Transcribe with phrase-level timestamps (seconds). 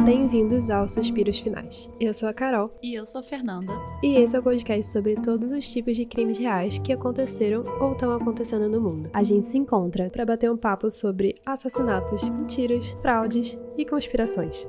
[0.00, 1.88] Bem-vindos aos Suspiros Finais.
[2.00, 2.76] Eu sou a Carol.
[2.82, 3.72] E eu sou a Fernanda.
[4.02, 7.92] E esse é o podcast sobre todos os tipos de crimes reais que aconteceram ou
[7.92, 9.10] estão acontecendo no mundo.
[9.12, 14.66] A gente se encontra para bater um papo sobre assassinatos, mentiras, fraudes e conspirações.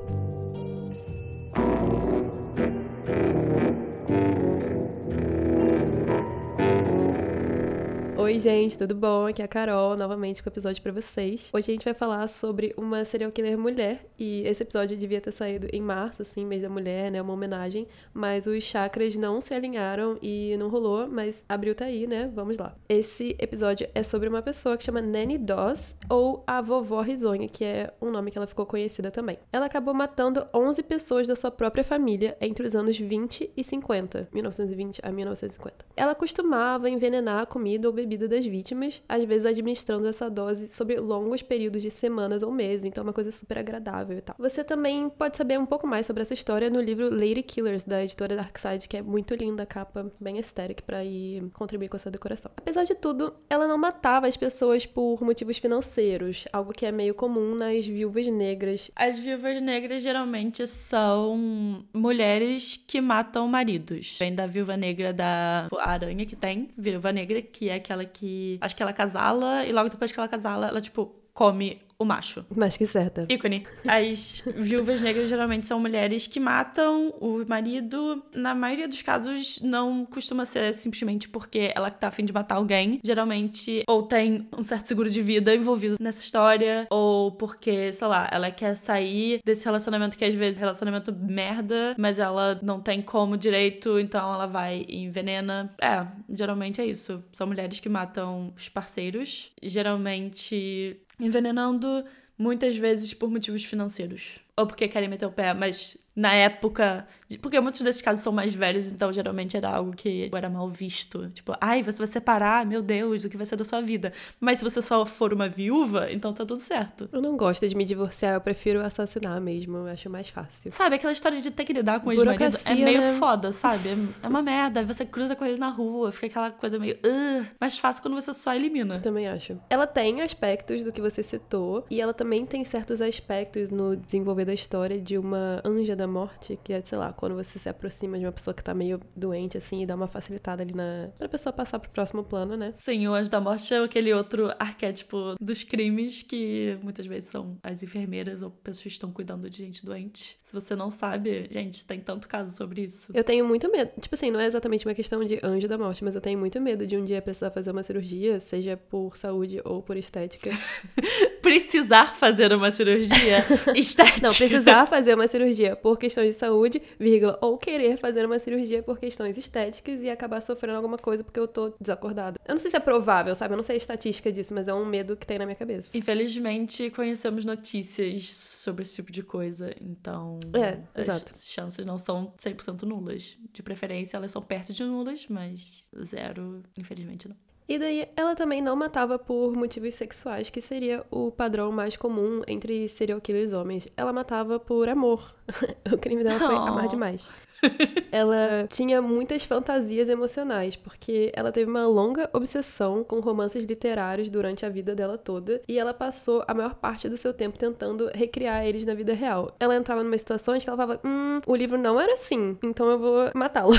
[8.24, 9.28] Oi, gente, tudo bom?
[9.28, 11.52] Aqui é a Carol, novamente com o episódio para vocês.
[11.54, 15.34] Hoje a gente vai falar sobre uma serial killer mulher, e esse episódio devia ter
[15.34, 17.22] saído em março, assim, mês da mulher, né?
[17.22, 22.08] Uma homenagem, mas os chakras não se alinharam e não rolou, mas abril tá aí,
[22.08, 22.32] né?
[22.34, 22.74] Vamos lá.
[22.88, 27.66] Esse episódio é sobre uma pessoa que chama Nanny Doss, ou a vovó risonha, que
[27.66, 29.38] é um nome que ela ficou conhecida também.
[29.52, 34.30] Ela acabou matando 11 pessoas da sua própria família entre os anos 20 e 50,
[34.32, 35.86] 1920 a 1950.
[35.98, 40.68] Ela costumava envenenar a comida ou bebida vida das vítimas, às vezes administrando essa dose
[40.68, 44.36] sobre longos períodos de semanas ou meses, então é uma coisa super agradável e tal.
[44.40, 48.04] Você também pode saber um pouco mais sobre essa história no livro Lady Killers, da
[48.04, 52.12] editora Darkside, que é muito linda a capa, bem aesthetic, para ir contribuir com essa
[52.12, 52.52] decoração.
[52.56, 57.14] Apesar de tudo, ela não matava as pessoas por motivos financeiros, algo que é meio
[57.14, 58.92] comum nas viúvas negras.
[58.96, 64.16] As viúvas negras geralmente são mulheres que matam maridos.
[64.20, 68.58] Vem da viúva negra da aranha que tem, viúva negra, que é aquela que.
[68.62, 72.46] Acho que ela casala, e logo depois que ela casala, ela, tipo, come o macho.
[72.56, 73.26] Mais que certa.
[73.30, 73.66] Ícone.
[73.88, 78.24] As viúvas negras geralmente são mulheres que matam o marido.
[78.34, 83.00] Na maioria dos casos, não costuma ser simplesmente porque ela tá afim de matar alguém.
[83.04, 88.30] Geralmente, ou tem um certo seguro de vida envolvido nessa história, ou porque, sei lá,
[88.32, 93.02] ela quer sair desse relacionamento que às vezes é relacionamento merda, mas ela não tem
[93.02, 95.74] como direito, então ela vai e envenena.
[95.82, 97.24] É, geralmente é isso.
[97.32, 102.06] São mulheres que matam os parceiros, geralmente envenenando
[102.38, 104.40] muitas vezes por motivos financeiros.
[104.58, 107.08] Ou porque querem meter o pé, mas na época.
[107.42, 111.30] Porque muitos desses casos são mais velhos, então geralmente era algo que era mal visto.
[111.32, 114.14] Tipo, ai, você vai separar, meu Deus, o que vai ser da sua vida?
[114.40, 117.10] Mas se você só for uma viúva, então tá tudo certo.
[117.12, 120.72] Eu não gosto de me divorciar, eu prefiro assassinar mesmo, eu acho mais fácil.
[120.72, 123.14] Sabe, aquela história de ter que lidar com o ex-marido é meio né?
[123.14, 123.90] foda, sabe?
[124.22, 124.84] É uma merda.
[124.84, 126.96] Você cruza com ele na rua, fica aquela coisa meio.
[126.98, 129.00] Uh, mais fácil quando você só elimina.
[129.00, 129.58] Também acho.
[129.70, 134.46] Ela tem aspectos do que você citou, e ela também tem certos aspectos no desenvolver
[134.46, 138.18] da história de uma anja da morte, que é, sei lá, quando você se aproxima
[138.18, 141.10] de uma pessoa que tá meio doente, assim, e dá uma facilitada ali na.
[141.18, 142.74] pra pessoa passar pro próximo plano, né?
[142.76, 147.58] Sim, o anjo da morte é aquele outro arquétipo dos crimes que muitas vezes são
[147.64, 150.38] as enfermeiras ou pessoas que estão cuidando de gente doente.
[150.44, 153.12] Se você não sabe, gente, tem tanto caso sobre isso.
[153.14, 153.92] Eu tenho muito medo.
[154.00, 156.60] Tipo assim, não é exatamente uma questão de anjo da morte, mas eu tenho muito
[156.60, 160.52] medo de um dia precisar fazer uma cirurgia, seja por saúde ou por estética.
[161.42, 163.40] precisar fazer uma cirurgia
[163.76, 164.28] estética.
[164.28, 168.82] Não, precisar fazer uma cirurgia por questões de saúde, vírgula, ou querer fazer uma cirurgia
[168.84, 172.40] por questões estéticas e acabar sofrendo alguma coisa porque eu tô desacordada.
[172.46, 173.54] Eu não sei se é provável, sabe?
[173.54, 175.98] Eu não sei a estatística disso, mas é um medo que tem na minha cabeça.
[175.98, 181.32] Infelizmente, conhecemos notícias sobre esse tipo de coisa, então é, as exato.
[181.38, 183.38] chances não são 100% nulas.
[183.52, 187.36] De preferência, elas são perto de nulas, mas zero, infelizmente não.
[187.68, 192.42] E daí ela também não matava por motivos sexuais, que seria o padrão mais comum
[192.48, 193.88] entre serial killers homens.
[193.96, 195.34] Ela matava por amor.
[195.92, 196.60] o crime dela foi oh.
[196.60, 197.30] amar demais.
[198.12, 204.66] ela tinha muitas fantasias emocionais, porque ela teve uma longa obsessão com romances literários durante
[204.66, 208.66] a vida dela toda, e ela passou a maior parte do seu tempo tentando recriar
[208.66, 209.56] eles na vida real.
[209.60, 212.90] Ela entrava numa situação em que ela falava: Hum, o livro não era assim, então
[212.90, 213.74] eu vou matá-lo.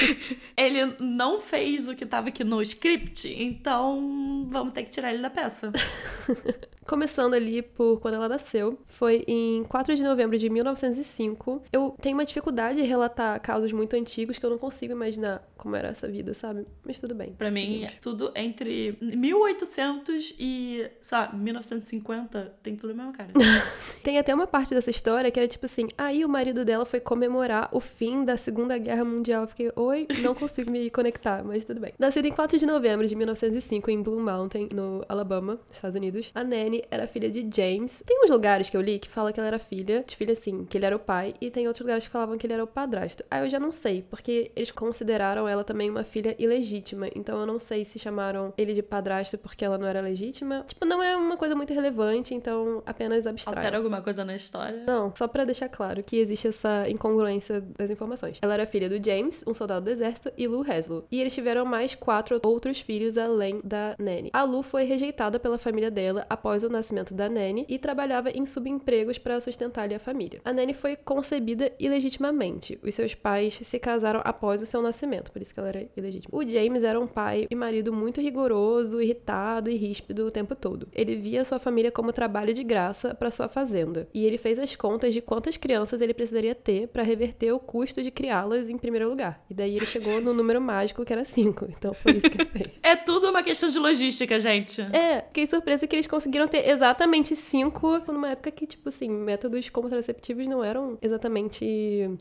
[0.56, 5.22] ele não fez o que estava aqui no script, então vamos ter que tirar ele
[5.22, 5.72] da peça.
[6.86, 11.62] Começando ali por quando ela nasceu, foi em 4 de novembro de 1905.
[11.72, 15.76] Eu tenho uma dificuldade em relatar casos muito antigos que eu não consigo imaginar como
[15.76, 16.66] era essa vida, sabe?
[16.84, 17.34] Mas tudo bem.
[17.34, 23.30] Para mim, é tudo entre 1800 e, sabe, 1950 tem tudo na mesma cara.
[24.02, 26.98] tem até uma parte dessa história que era tipo assim: aí o marido dela foi
[26.98, 29.42] comemorar o fim da Segunda Guerra Mundial.
[29.42, 31.92] Eu fiquei, oi, não consigo me conectar, mas tudo bem.
[31.98, 36.42] Nascida em 4 de novembro de 1905 em Blue Mountain, no Alabama, Estados Unidos, a
[36.42, 38.02] Nanny era filha de James.
[38.06, 40.64] Tem uns lugares que eu li que fala que ela era filha, de filha assim,
[40.64, 42.66] que ele era o pai, e tem outros lugares que falavam que ele era o
[42.66, 43.24] padrasto.
[43.30, 47.46] Aí eu já não sei, porque eles consideraram ela também uma filha ilegítima, então eu
[47.46, 50.64] não sei se chamaram ele de padrasto porque ela não era legítima.
[50.66, 53.56] Tipo, não é uma coisa muito relevante, então apenas abstrai.
[53.56, 54.84] Altera alguma coisa na história?
[54.86, 58.38] Não, só para deixar claro que existe essa incongruência das informações.
[58.42, 61.04] Ela era filha do James, um soldado do exército, e Lou Haslow.
[61.10, 64.30] E eles tiveram mais quatro outros filhos além da Nanny.
[64.32, 68.30] A Lou foi rejeitada pela família dela após após o nascimento da Nene e trabalhava
[68.30, 70.40] em subempregos para sustentar a família.
[70.44, 72.78] A Nene foi concebida ilegitimamente.
[72.82, 76.36] Os seus pais se casaram após o seu nascimento, por isso que ela era ilegítima.
[76.36, 80.88] O James era um pai e marido muito rigoroso, irritado e ríspido o tempo todo.
[80.92, 84.76] Ele via sua família como trabalho de graça para sua fazenda, e ele fez as
[84.76, 89.08] contas de quantas crianças ele precisaria ter para reverter o custo de criá-las em primeiro
[89.08, 89.44] lugar.
[89.48, 91.66] E daí ele chegou no número mágico que era cinco.
[91.70, 92.70] Então foi isso que ele fez.
[92.82, 94.80] É tudo uma questão de logística, gente.
[94.92, 99.68] É, fiquei surpresa que eles conseguiram ter exatamente cinco numa época que, tipo assim, métodos
[99.70, 101.64] contraceptivos não eram exatamente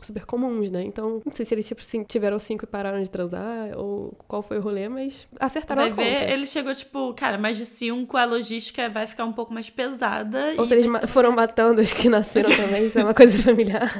[0.01, 0.83] super comuns, né?
[0.83, 4.41] Então, não sei se eles, tipo assim, tiveram cinco e pararam de transar, ou qual
[4.41, 6.31] foi o rolê, mas acertaram Vai a ver, conta.
[6.33, 10.53] ele chegou, tipo, cara, mais de cinco, a logística vai ficar um pouco mais pesada.
[10.57, 13.89] Ou se eles ma- foram matando os que nasceram também, isso é uma coisa familiar.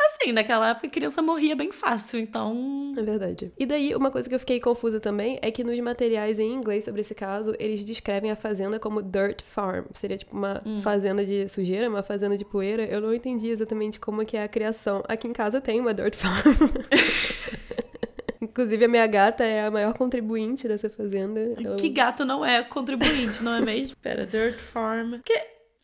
[0.00, 2.94] Assim, naquela época a criança morria bem fácil, então.
[2.96, 3.52] É verdade.
[3.58, 6.84] E daí, uma coisa que eu fiquei confusa também é que nos materiais em inglês
[6.84, 9.69] sobre esse caso, eles descrevem a fazenda como dirt farm.
[9.94, 12.84] Seria tipo uma fazenda de sujeira, uma fazenda de poeira.
[12.84, 15.02] Eu não entendi exatamente como que é a criação.
[15.08, 16.40] Aqui em casa tem uma dirt farm.
[18.42, 21.40] Inclusive, a minha gata é a maior contribuinte dessa fazenda.
[21.60, 23.96] Eu- Que gato não é contribuinte, não é mesmo?
[24.00, 25.12] Pera, Dirt Farm.
[25.12, 25.38] Porque,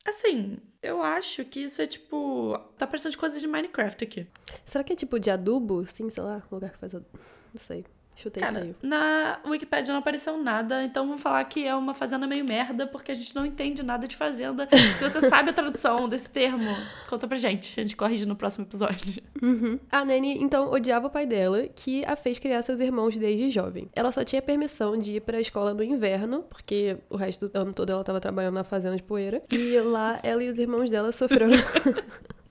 [0.07, 2.59] assim, eu acho que isso é tipo.
[2.79, 4.27] Tá parecendo coisas de Minecraft aqui.
[4.65, 5.85] Será que é tipo de adubo?
[5.85, 7.19] Sim, sei lá, lugar que faz adubo.
[7.53, 7.85] Não sei.
[8.17, 8.75] Chutei Cara, feio.
[8.83, 13.13] na Wikipedia não apareceu nada, então vamos falar que é uma fazenda meio merda, porque
[13.13, 14.67] a gente não entende nada de fazenda.
[14.71, 16.75] Se você sabe a tradução desse termo,
[17.11, 17.79] conta pra gente.
[17.79, 19.23] A gente corrige no próximo episódio.
[19.43, 19.79] Uhum.
[19.91, 23.91] A Nanny, então, odiava o pai dela, que a fez criar seus irmãos desde jovem.
[23.95, 27.75] Ela só tinha permissão de ir pra escola no inverno, porque o resto do ano
[27.75, 29.43] todo ela tava trabalhando na fazenda de poeira.
[29.53, 31.57] E lá ela e os irmãos dela sofreram.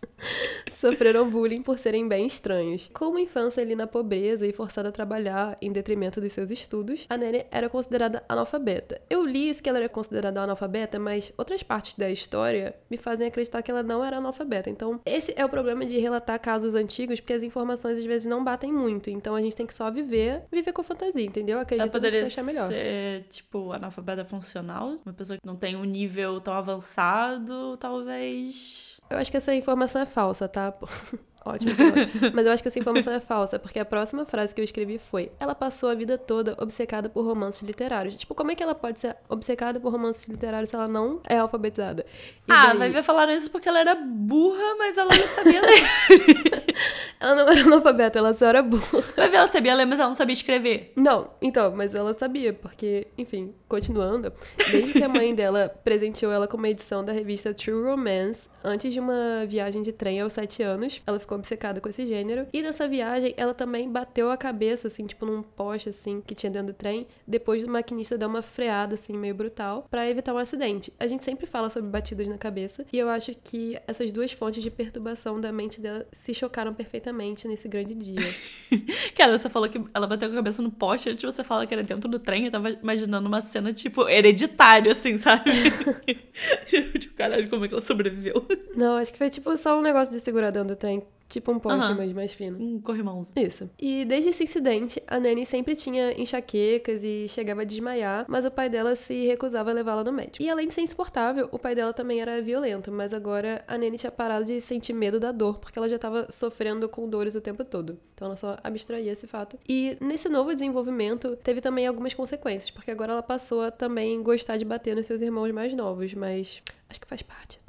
[0.72, 2.90] sofreram bullying por serem bem estranhos.
[2.94, 7.06] Com uma infância ali na pobreza e forçada a trabalhar em detrimento dos seus estudos,
[7.10, 9.02] a Nanny era considerada analfabeta.
[9.10, 13.28] Eu li isso que ela era considerada analfabeta, mas outras partes da história me fazem
[13.28, 14.70] acreditar que ela não era analfabeta.
[14.70, 18.44] Então, esse é o problema de relatar casos antigos, porque as informações às vezes não
[18.44, 19.10] batem muito.
[19.10, 21.58] Então, a gente tem que só viver, viver com fantasia, entendeu?
[21.58, 22.70] Ela no que você achar melhor.
[22.70, 28.95] ser, tipo, analfabeta funcional, uma pessoa que não tem um nível tão avançado, talvez.
[29.16, 30.74] Eu acho que essa informação é falsa, tá?
[31.46, 31.72] Ótimo.
[32.34, 34.98] Mas eu acho que essa informação é falsa, porque a próxima frase que eu escrevi
[34.98, 38.16] foi: Ela passou a vida toda obcecada por romances literários.
[38.16, 41.38] Tipo, como é que ela pode ser obcecada por romances literários se ela não é
[41.38, 42.04] alfabetizada?
[42.48, 45.62] E ah, daí- vai ver falaram isso porque ela era burra, mas ela não sabia
[45.62, 46.66] ler.
[47.18, 49.02] Ela não era analfabeta, ela só era burra.
[49.16, 50.92] vai ver, ela sabia ler, mas ela não sabia escrever.
[50.96, 54.32] Não, então, mas ela sabia, porque, enfim, continuando,
[54.70, 58.94] desde que a mãe dela presenteou ela com uma edição da revista True Romance, antes
[58.94, 62.48] de uma viagem de trem aos sete anos, ela ficou obcecada com esse gênero.
[62.54, 66.52] E nessa viagem, ela também bateu a cabeça, assim, tipo num poste, assim, que tinha
[66.52, 70.38] dentro do trem, depois do maquinista dar uma freada, assim, meio brutal, pra evitar um
[70.38, 70.92] acidente.
[71.00, 74.62] A gente sempre fala sobre batidas na cabeça, e eu acho que essas duas fontes
[74.64, 78.16] de perturbação da mente dela se chocaram perfeitamente nesse grande dia.
[79.16, 81.84] Cara, você falou que ela bateu a cabeça no poste, antes você fala que era
[81.84, 85.52] dentro do trem, eu tava imaginando uma cena, tipo, hereditário, assim, sabe?
[87.00, 88.46] tipo, caralho, como é que ela sobreviveu?
[88.76, 91.04] Não, acho que foi tipo só um negócio de segurar dentro do trem.
[91.28, 91.96] Tipo um poste, Aham.
[91.96, 92.58] mas mais fino.
[92.62, 93.34] Um corrimãozinho.
[93.36, 93.70] Isso.
[93.80, 98.52] E desde esse incidente, a Nanny sempre tinha enxaquecas e chegava a desmaiar, mas o
[98.52, 100.42] pai dela se recusava a levá-la no médico.
[100.42, 103.98] E além de ser insuportável, o pai dela também era violento, mas agora a Nanny
[103.98, 107.42] tinha parado de sentir medo da dor, porque ela já estava sofrendo com dores o
[107.42, 107.98] tempo todo.
[108.14, 109.58] Então ela só abstraía esse fato.
[109.68, 114.58] E nesse novo desenvolvimento, teve também algumas consequências, porque agora ela passou a também gostar
[114.58, 117.65] de bater nos seus irmãos mais novos, mas acho que faz parte.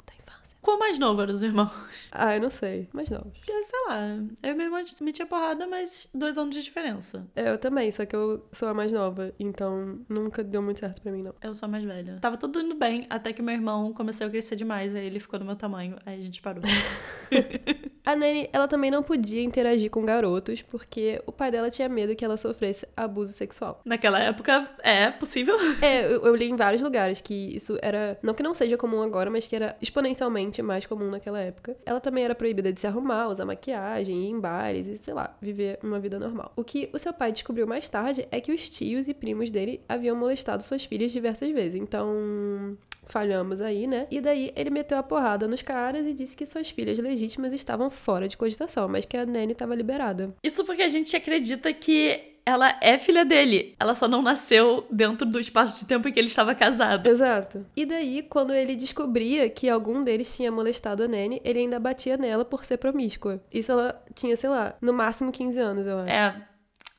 [0.67, 1.71] Qual mais novo eram os irmãos?
[2.11, 3.37] Ah, eu não sei, mais novos.
[3.37, 4.01] Porque, sei lá,
[4.43, 7.25] eu e minha irmã me tinha porrada, mas dois anos de diferença.
[7.37, 11.09] Eu também, só que eu sou a mais nova, então nunca deu muito certo pra
[11.09, 11.33] mim, não.
[11.41, 12.17] Eu sou a mais velha.
[12.19, 15.39] Tava tudo indo bem, até que meu irmão começou a crescer demais, aí ele ficou
[15.39, 16.61] do meu tamanho, aí a gente parou.
[18.07, 22.15] A Nanny, ela também não podia interagir com garotos, porque o pai dela tinha medo
[22.15, 23.81] que ela sofresse abuso sexual.
[23.83, 25.57] Naquela época, é possível.
[25.81, 29.01] É, eu, eu li em vários lugares que isso era, não que não seja comum
[29.01, 31.75] agora, mas que era exponencialmente mais comum naquela época.
[31.85, 35.35] Ela também era proibida de se arrumar, usar maquiagem, ir em bares e, sei lá,
[35.41, 36.53] viver uma vida normal.
[36.55, 39.81] O que o seu pai descobriu mais tarde é que os tios e primos dele
[39.87, 41.75] haviam molestado suas filhas diversas vezes.
[41.75, 44.07] Então, falhamos aí, né?
[44.11, 47.89] E daí ele meteu a porrada nos caras e disse que suas filhas legítimas estavam
[47.89, 50.35] fora de cogitação, mas que a Nanny estava liberada.
[50.43, 53.75] Isso porque a gente acredita que ela é filha dele.
[53.77, 57.05] Ela só não nasceu dentro do espaço de tempo em que ele estava casado.
[57.05, 57.65] Exato.
[57.75, 62.15] E daí, quando ele descobria que algum deles tinha molestado a Nanny, ele ainda batia
[62.15, 63.41] nela por ser promíscua.
[63.51, 66.09] Isso ela tinha, sei lá, no máximo 15 anos, eu acho.
[66.09, 66.47] É,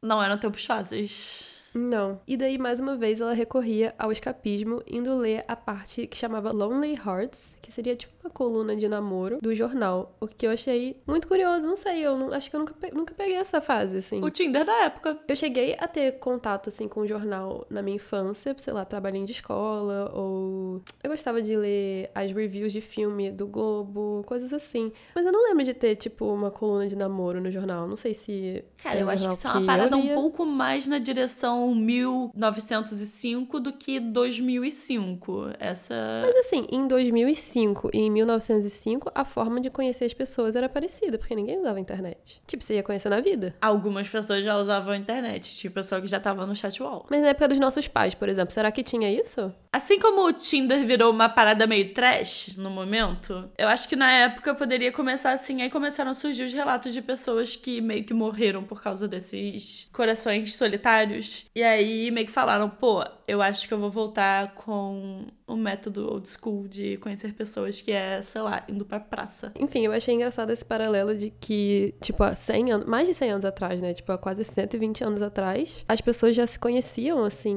[0.03, 1.58] não eram tempos fáceis.
[1.79, 2.21] Não.
[2.27, 6.51] E daí, mais uma vez, ela recorria ao escapismo, indo ler a parte que chamava
[6.51, 10.17] Lonely Hearts, que seria tipo coluna de namoro do jornal.
[10.21, 13.15] O que eu achei muito curioso, não sei, eu não, acho que eu nunca, nunca
[13.15, 14.23] peguei essa fase, assim.
[14.23, 15.19] O Tinder da época.
[15.27, 19.27] Eu cheguei a ter contato, assim, com o jornal na minha infância, sei lá, trabalhinho
[19.27, 20.83] de escola, ou...
[21.03, 24.93] Eu gostava de ler as reviews de filme do Globo, coisas assim.
[25.15, 27.87] Mas eu não lembro de ter, tipo, uma coluna de namoro no jornal.
[27.87, 28.65] Não sei se...
[28.83, 33.73] Cara, eu acho que isso é uma parada um pouco mais na direção 1905 do
[33.73, 35.51] que 2005.
[35.59, 36.23] Essa...
[36.25, 41.19] Mas assim, em 2005 e em 1905, a forma de conhecer as pessoas era parecida,
[41.19, 42.41] porque ninguém usava internet.
[42.47, 43.55] Tipo, você ia conhecer na vida.
[43.61, 47.07] Algumas pessoas já usavam a internet, tipo, pessoa que já tava no chat wall.
[47.11, 49.53] Mas na época dos nossos pais, por exemplo, será que tinha isso?
[49.73, 54.11] Assim como o Tinder virou uma parada meio trash no momento, eu acho que na
[54.11, 58.15] época poderia começar assim, aí começaram a surgir os relatos de pessoas que meio que
[58.15, 61.47] morreram por causa desses corações solitários.
[61.55, 66.11] E aí meio que falaram, pô, eu acho que eu vou voltar com o método
[66.11, 69.53] old school de conhecer pessoas, que é, sei lá, indo pra praça.
[69.59, 73.31] Enfim, eu achei engraçado esse paralelo de que, tipo, há 100 anos, mais de 100
[73.31, 73.93] anos atrás, né?
[73.93, 77.57] Tipo, há quase 120 anos atrás, as pessoas já se conheciam, assim,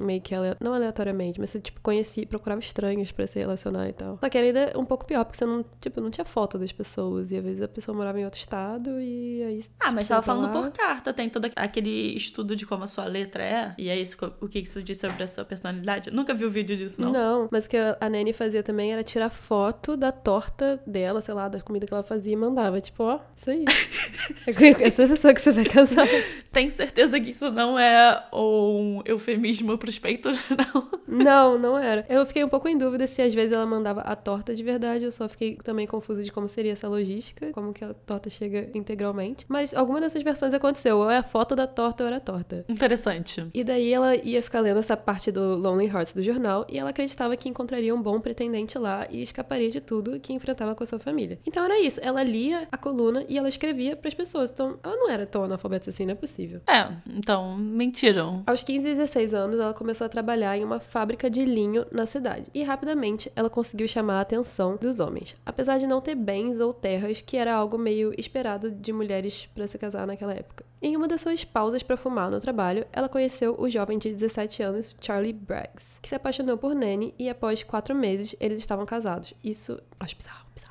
[0.00, 4.18] meio que, não aleatoriamente, mas você, tipo, conhecia, procurava estranhos pra se relacionar e tal.
[4.20, 6.72] Só que era ainda um pouco pior, porque você não, tipo, não tinha foto das
[6.72, 9.64] pessoas, e às vezes a pessoa morava em outro estado, e aí...
[9.80, 10.52] Ah, tipo, mas tava falando lá...
[10.52, 14.16] por carta, tem todo aquele estudo de como a sua letra é, e é isso,
[14.40, 16.10] o que isso diz sobre a sua personalidade.
[16.10, 17.12] Nunca vi o vídeo disso, não?
[17.12, 19.53] Não, mas o que a Nani fazia também era tirar foto
[19.96, 22.80] da torta dela, sei lá, da comida que ela fazia e mandava.
[22.80, 23.64] Tipo, ó, isso aí.
[24.46, 26.06] é essa pessoa que você vai casar.
[26.52, 30.88] Tem certeza que isso não é um eufemismo pros peitos, não?
[31.06, 32.04] Não, não era.
[32.08, 35.04] Eu fiquei um pouco em dúvida se às vezes ela mandava a torta de verdade.
[35.04, 38.70] Eu só fiquei também confusa de como seria essa logística, como que a torta chega
[38.74, 39.44] integralmente.
[39.48, 40.98] Mas alguma dessas versões aconteceu.
[40.98, 42.64] Ou é a foto da torta ou era a torta.
[42.68, 43.46] Interessante.
[43.52, 46.90] E daí ela ia ficar lendo essa parte do Lonely Hearts do jornal e ela
[46.90, 50.86] acreditava que encontraria um bom pretendente lá e escaparia de tudo que enfrentava com a
[50.86, 51.38] sua família.
[51.46, 52.00] Então era isso.
[52.02, 54.50] Ela lia a coluna e ela escrevia para as pessoas.
[54.50, 56.60] Então ela não era tão analfabeta assim, não é possível.
[56.66, 58.42] É, então mentiram.
[58.46, 62.06] Aos 15 e 16 anos, ela começou a trabalhar em uma fábrica de linho na
[62.06, 65.34] cidade e rapidamente ela conseguiu chamar a atenção dos homens.
[65.44, 69.66] Apesar de não ter bens ou terras, que era algo meio esperado de mulheres para
[69.66, 70.64] se casar naquela época.
[70.84, 74.62] Em uma das suas pausas para fumar no trabalho, ela conheceu o jovem de 17
[74.62, 79.32] anos, Charlie Braggs, que se apaixonou por Nanny e após quatro meses eles estavam casados.
[79.42, 79.80] Isso.
[79.98, 80.63] Acho bizarro, bizarro,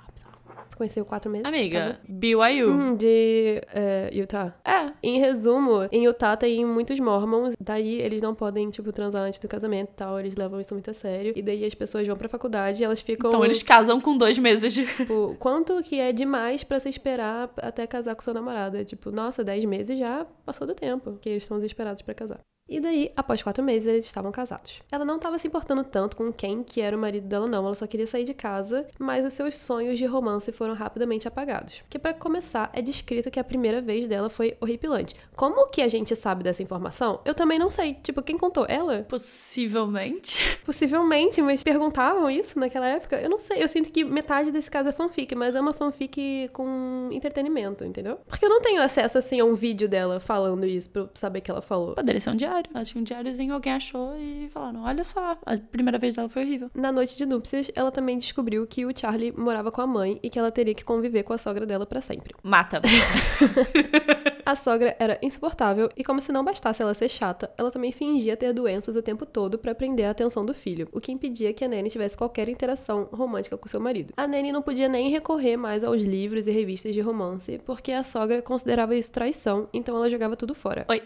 [0.76, 1.46] conheceu quatro meses?
[1.46, 2.72] Amiga, BYU.
[2.72, 4.56] Hum, de uh, Utah.
[4.66, 4.92] É.
[5.02, 9.48] Em resumo, em Utah tem muitos mormons, daí eles não podem, tipo, transar antes do
[9.48, 11.34] casamento e tal, eles levam isso muito a sério.
[11.36, 13.30] E daí as pessoas vão pra faculdade e elas ficam.
[13.30, 14.86] Então eles casam com dois meses de.
[14.86, 18.86] Tipo, quanto que é demais para se esperar até casar com sua namorada?
[18.86, 22.40] Tipo, nossa, dez meses já passou do tempo, que eles são esperados para casar.
[22.68, 24.82] E daí, após quatro meses, eles estavam casados.
[24.90, 27.66] Ela não estava se importando tanto com quem que era o marido dela, não.
[27.66, 31.84] Ela só queria sair de casa, mas os seus sonhos de romance foram rapidamente apagados.
[31.90, 35.14] Que para começar, é descrito que a primeira vez dela foi horripilante.
[35.36, 37.20] Como que a gente sabe dessa informação?
[37.26, 37.96] Eu também não sei.
[37.96, 38.66] Tipo, quem contou?
[38.70, 39.06] Ela?
[39.10, 40.40] Possivelmente.
[40.66, 43.20] Possivelmente, mas perguntavam isso naquela época?
[43.20, 43.62] Eu não sei.
[43.62, 48.20] Eu sinto que metade desse caso é fanfic, mas é uma fanfic com entretenimento, entendeu?
[48.26, 51.52] Porque eu não tenho acesso, assim, a um vídeo dela falando isso pra saber que
[51.52, 51.96] ela falou.
[51.96, 52.70] Poderia ser um diário diário.
[52.74, 56.44] Ela tinha um diáriozinho, alguém achou e falaram: olha só, a primeira vez dela foi
[56.44, 56.70] horrível.
[56.74, 60.30] Na noite de núpcias, ela também descobriu que o Charlie morava com a mãe e
[60.30, 62.34] que ela teria que conviver com a sogra dela para sempre.
[62.44, 62.82] Mata.
[64.46, 68.36] A sogra era insuportável e, como se não bastasse ela ser chata, ela também fingia
[68.36, 71.64] ter doenças o tempo todo para prender a atenção do filho, o que impedia que
[71.64, 74.14] a Nanny tivesse qualquer interação romântica com seu marido.
[74.18, 78.04] A Nanny não podia nem recorrer mais aos livros e revistas de romance, porque a
[78.04, 80.86] sogra considerava isso traição, então ela jogava tudo fora.
[80.90, 81.02] Oi.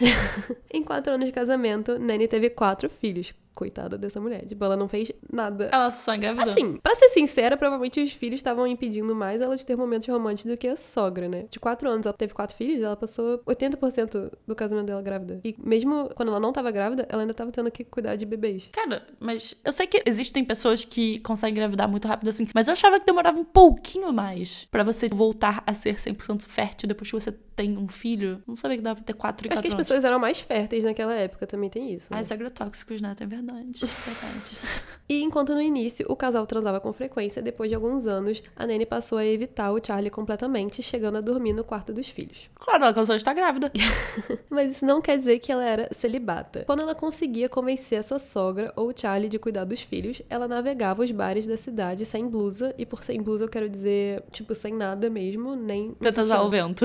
[0.72, 4.46] em quatro anos de casamento, Nanny teve quatro filhos coitada dessa mulher.
[4.46, 5.68] Tipo, ela não fez nada.
[5.72, 6.52] Ela só engravidou.
[6.52, 10.52] Assim, pra ser sincera, provavelmente os filhos estavam impedindo mais ela de ter momentos românticos
[10.52, 11.46] do que a sogra, né?
[11.50, 15.40] De quatro anos, ela teve quatro filhos, ela passou 80% do casamento dela grávida.
[15.44, 18.70] E mesmo quando ela não tava grávida, ela ainda tava tendo que cuidar de bebês.
[18.72, 22.74] Cara, mas eu sei que existem pessoas que conseguem engravidar muito rápido assim, mas eu
[22.74, 27.20] achava que demorava um pouquinho mais para você voltar a ser 100% fértil depois que
[27.20, 28.40] você tem um filho.
[28.46, 29.86] Não sabia que dava pra ter quatro e Acho quatro que as anos.
[29.88, 32.12] pessoas eram mais férteis naquela época, também tem isso.
[32.12, 32.18] Né?
[32.18, 33.16] Ah, os agrotóxicos, né?
[33.16, 34.58] Tem verdade verdade, verdade.
[35.08, 38.84] E enquanto no início o casal transava com frequência, depois de alguns anos, a Nene
[38.84, 42.50] passou a evitar o Charlie completamente, chegando a dormir no quarto dos filhos.
[42.54, 43.72] Claro, ela causou estar grávida.
[44.50, 46.64] Mas isso não quer dizer que ela era celibata.
[46.66, 50.46] Quando ela conseguia convencer a sua sogra ou o Charlie de cuidar dos filhos, ela
[50.46, 54.54] navegava os bares da cidade sem blusa, e por sem blusa eu quero dizer, tipo,
[54.54, 55.94] sem nada mesmo, nem.
[56.00, 56.84] Tenta usar o vento.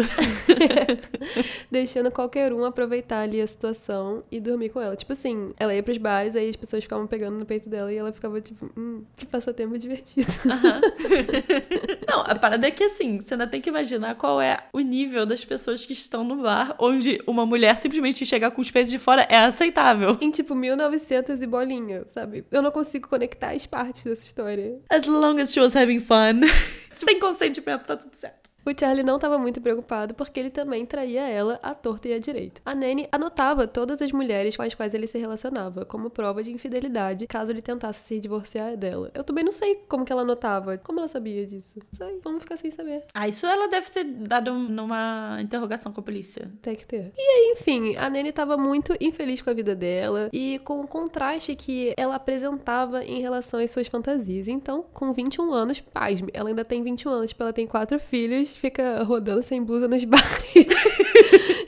[1.69, 4.95] Deixando qualquer um aproveitar ali a situação e dormir com ela.
[4.95, 7.97] Tipo assim, ela ia pros bares, aí as pessoas ficavam pegando no peito dela e
[7.97, 10.27] ela ficava tipo, hum, que passatempo divertido.
[12.07, 15.25] Não, a parada é que assim, você ainda tem que imaginar qual é o nível
[15.25, 18.99] das pessoas que estão no bar, onde uma mulher simplesmente chegar com os peitos de
[18.99, 20.17] fora é aceitável.
[20.21, 22.45] em tipo 1900 e bolinha, sabe?
[22.51, 24.79] Eu não consigo conectar as partes dessa história.
[24.89, 26.41] As long as she was having fun.
[26.91, 28.42] Se tem consentimento, tá tudo certo.
[28.65, 32.19] O Charlie não estava muito preocupado porque ele também traía ela à torta e à
[32.19, 32.61] direita.
[32.65, 36.51] A Nanny anotava todas as mulheres com as quais ele se relacionava, como prova de
[36.51, 39.11] infidelidade, caso ele tentasse se divorciar dela.
[39.13, 40.77] Eu também não sei como que ela anotava.
[40.77, 41.79] Como ela sabia disso?
[41.79, 43.03] Não sei, vamos ficar sem saber.
[43.13, 46.49] Ah, isso ela deve ter dado numa interrogação com a polícia.
[46.61, 47.11] Tem que ter.
[47.17, 50.87] E aí, enfim, a Nanny estava muito infeliz com a vida dela e com o
[50.87, 54.47] contraste que ela apresentava em relação às suas fantasias.
[54.47, 58.52] Então, com 21 anos, pasme, ela ainda tem 21 anos, tipo, ela tem quatro filhos,
[58.57, 60.23] fica rodando sem blusa nos bares.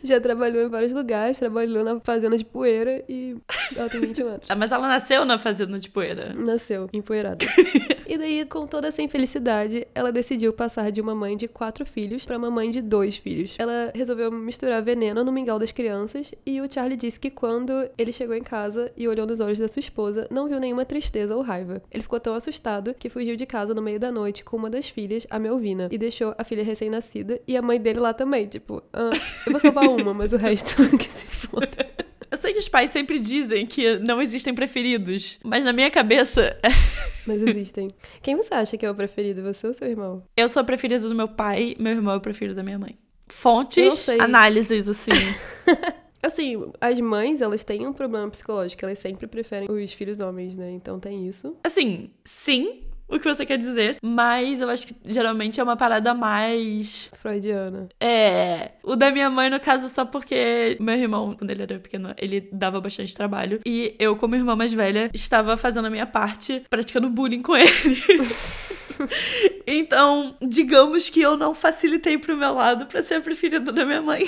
[0.03, 3.35] Já trabalhou em vários lugares, trabalhou na fazenda de poeira e
[3.75, 4.45] ela tem 21 anos.
[4.49, 6.33] Ah, mas ela nasceu na fazenda de poeira.
[6.33, 7.43] Nasceu empoeirada.
[8.15, 12.25] e daí, com toda essa infelicidade, ela decidiu passar de uma mãe de quatro filhos
[12.25, 13.55] para uma mãe de dois filhos.
[13.59, 18.11] Ela resolveu misturar veneno no mingau das crianças e o Charlie disse que quando ele
[18.11, 21.41] chegou em casa e olhou nos olhos da sua esposa, não viu nenhuma tristeza ou
[21.41, 21.81] raiva.
[21.91, 24.87] Ele ficou tão assustado que fugiu de casa no meio da noite com uma das
[24.87, 28.47] filhas, a Melvina, e deixou a filha recém-nascida e a mãe dele lá também.
[28.47, 29.11] Tipo, ah,
[29.45, 31.94] eu vou salvar uma, mas o resto que se foda.
[32.35, 36.59] Eu sei que os pais sempre dizem que não existem preferidos, mas na minha cabeça,
[37.25, 37.89] Mas existem.
[38.21, 40.21] Quem você acha que é o preferido, você ou seu irmão?
[40.35, 42.99] eu sou a preferida do meu pai, meu irmão é o preferido da minha mãe.
[43.29, 45.11] Fontes, análises, assim.
[46.21, 50.71] Assim, as mães, elas têm um problema psicológico, elas sempre preferem os filhos homens, né?
[50.71, 51.55] Então tem isso.
[51.63, 56.13] assim, sim, o que você quer dizer, mas eu acho que geralmente é uma parada
[56.13, 57.09] mais.
[57.13, 57.87] Freudiana.
[57.99, 58.71] É.
[58.83, 62.49] O da minha mãe, no caso, só porque meu irmão, quando ele era pequeno, ele
[62.51, 63.59] dava bastante trabalho.
[63.65, 67.69] E eu, como irmã mais velha, estava fazendo a minha parte, praticando bullying com ele.
[69.67, 74.01] então, digamos que eu não facilitei pro meu lado pra ser a preferida da minha
[74.01, 74.25] mãe.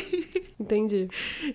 [0.59, 1.07] Entendi.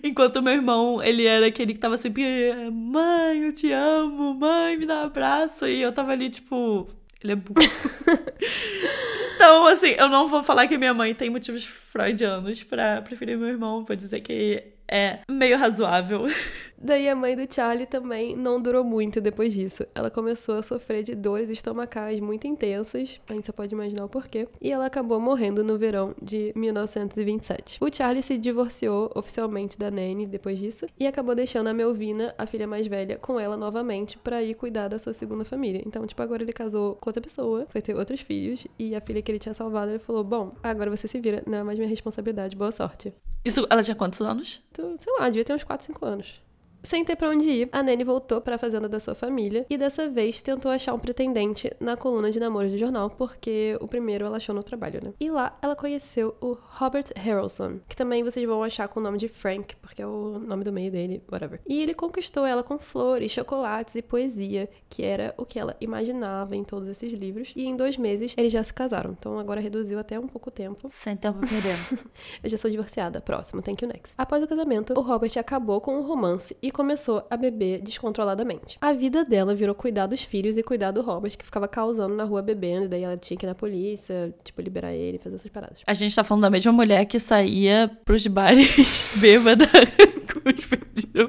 [0.03, 2.25] Enquanto meu irmão, ele era aquele que tava sempre,
[2.73, 5.67] mãe, eu te amo, mãe, me dá um abraço.
[5.67, 6.89] E eu tava ali, tipo,
[7.25, 7.59] ele é burro.
[9.37, 13.49] então, assim, eu não vou falar que minha mãe tem motivos freudianos pra preferir meu
[13.49, 16.27] irmão, vou dizer que é meio razoável.
[16.85, 19.87] Daí a mãe do Charlie também não durou muito depois disso.
[19.95, 24.09] Ela começou a sofrer de dores estomacais muito intensas, a gente só pode imaginar o
[24.09, 27.79] porquê, e ela acabou morrendo no verão de 1927.
[27.81, 32.47] O Charlie se divorciou oficialmente da Nanny depois disso e acabou deixando a Melvina, a
[32.47, 35.81] filha mais velha, com ela novamente pra ir cuidar da sua segunda família.
[35.87, 39.23] Então, tipo, agora ele casou com outra pessoa, foi ter outros filhos e a filha
[39.23, 41.89] que ele tinha salvado, ele falou: "Bom, agora você se vira, não é mais minha
[41.89, 43.15] responsabilidade, boa sorte".
[43.45, 44.61] Isso, ela tinha quantos anos?
[44.73, 46.43] Tu, sei lá, devia ter uns 4, 5 anos.
[46.83, 49.79] Sem ter pra onde ir, a Nanny voltou para a fazenda da sua família e
[49.79, 54.25] dessa vez tentou achar um pretendente na coluna de namoros do jornal, porque o primeiro
[54.25, 55.13] ela achou no trabalho, né?
[55.21, 59.17] E lá ela conheceu o Robert Harrelson, que também vocês vão achar com o nome
[59.17, 61.61] de Frank, porque é o nome do meio dele, whatever.
[61.69, 66.57] E ele conquistou ela com flores, chocolates e poesia, que era o que ela imaginava
[66.57, 67.53] em todos esses livros.
[67.55, 70.89] E em dois meses eles já se casaram, então agora reduziu até um pouco tempo.
[70.91, 72.11] Sem tempo perdendo.
[72.43, 73.21] Eu já sou divorciada.
[73.21, 74.15] Próximo, thank you next.
[74.19, 78.79] Após o casamento, o Robert acabou com o romance e começou a beber descontroladamente.
[78.81, 82.25] A vida dela virou cuidar dos filhos e cuidar do Robert, que ficava causando na
[82.25, 85.51] rua bebendo, e daí ela tinha que ir na polícia, tipo, liberar ele, fazer essas
[85.51, 85.81] paradas.
[85.87, 89.69] A gente tá falando da mesma mulher que saía pros bares bêbada
[90.33, 90.73] com os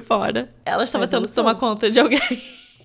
[0.04, 0.52] fora.
[0.64, 1.44] Ela estava tentando Evolução.
[1.44, 2.20] tomar conta de alguém.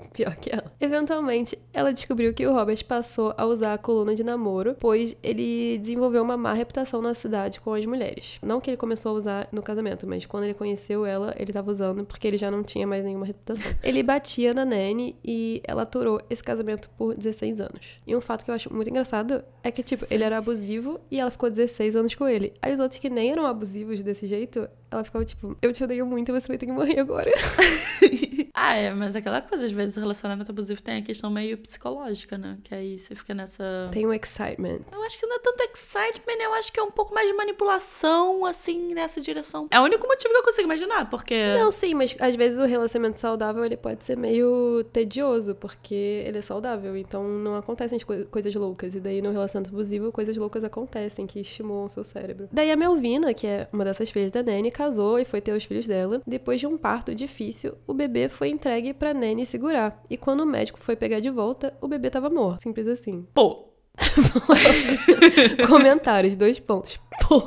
[0.13, 0.71] Pior que ela.
[0.79, 5.77] Eventualmente, ela descobriu que o Robert passou a usar a coluna de namoro, pois ele
[5.79, 8.39] desenvolveu uma má reputação na cidade com as mulheres.
[8.41, 11.71] Não que ele começou a usar no casamento, mas quando ele conheceu ela, ele tava
[11.71, 13.69] usando porque ele já não tinha mais nenhuma reputação.
[13.83, 17.99] Ele batia na Nanny e ela aturou esse casamento por 16 anos.
[18.05, 21.19] E um fato que eu acho muito engraçado é que, tipo, ele era abusivo e
[21.19, 22.53] ela ficou 16 anos com ele.
[22.61, 26.05] Aí os outros que nem eram abusivos desse jeito ela ficava tipo, eu te odeio
[26.05, 27.31] muito, você vai ter que morrer agora.
[28.53, 32.37] ah, é, mas aquela coisa, às vezes o relacionamento abusivo tem a questão meio psicológica,
[32.37, 32.57] né?
[32.63, 33.89] Que aí você fica nessa.
[33.91, 34.81] Tem um excitement.
[34.91, 37.33] Eu acho que não é tanto excitement, eu acho que é um pouco mais de
[37.33, 39.67] manipulação, assim, nessa direção.
[39.69, 41.53] É o único motivo que eu consigo imaginar, porque.
[41.55, 46.39] Não, sim, mas às vezes o relacionamento saudável ele pode ser meio tedioso, porque ele
[46.39, 48.95] é saudável, então não acontecem co coisas loucas.
[48.95, 52.49] E daí no relacionamento abusivo, coisas loucas acontecem que estimulam o seu cérebro.
[52.51, 55.65] Daí a Melvina, que é uma dessas filhas da Nene, casou e foi ter os
[55.65, 56.21] filhos dela.
[56.25, 60.01] Depois de um parto difícil, o bebê foi entregue pra Nene segurar.
[60.09, 62.63] E quando o médico foi pegar de volta, o bebê tava morto.
[62.63, 63.27] Simples assim.
[63.33, 63.73] Pô.
[65.67, 66.97] Comentários, dois pontos.
[67.27, 67.41] Pô.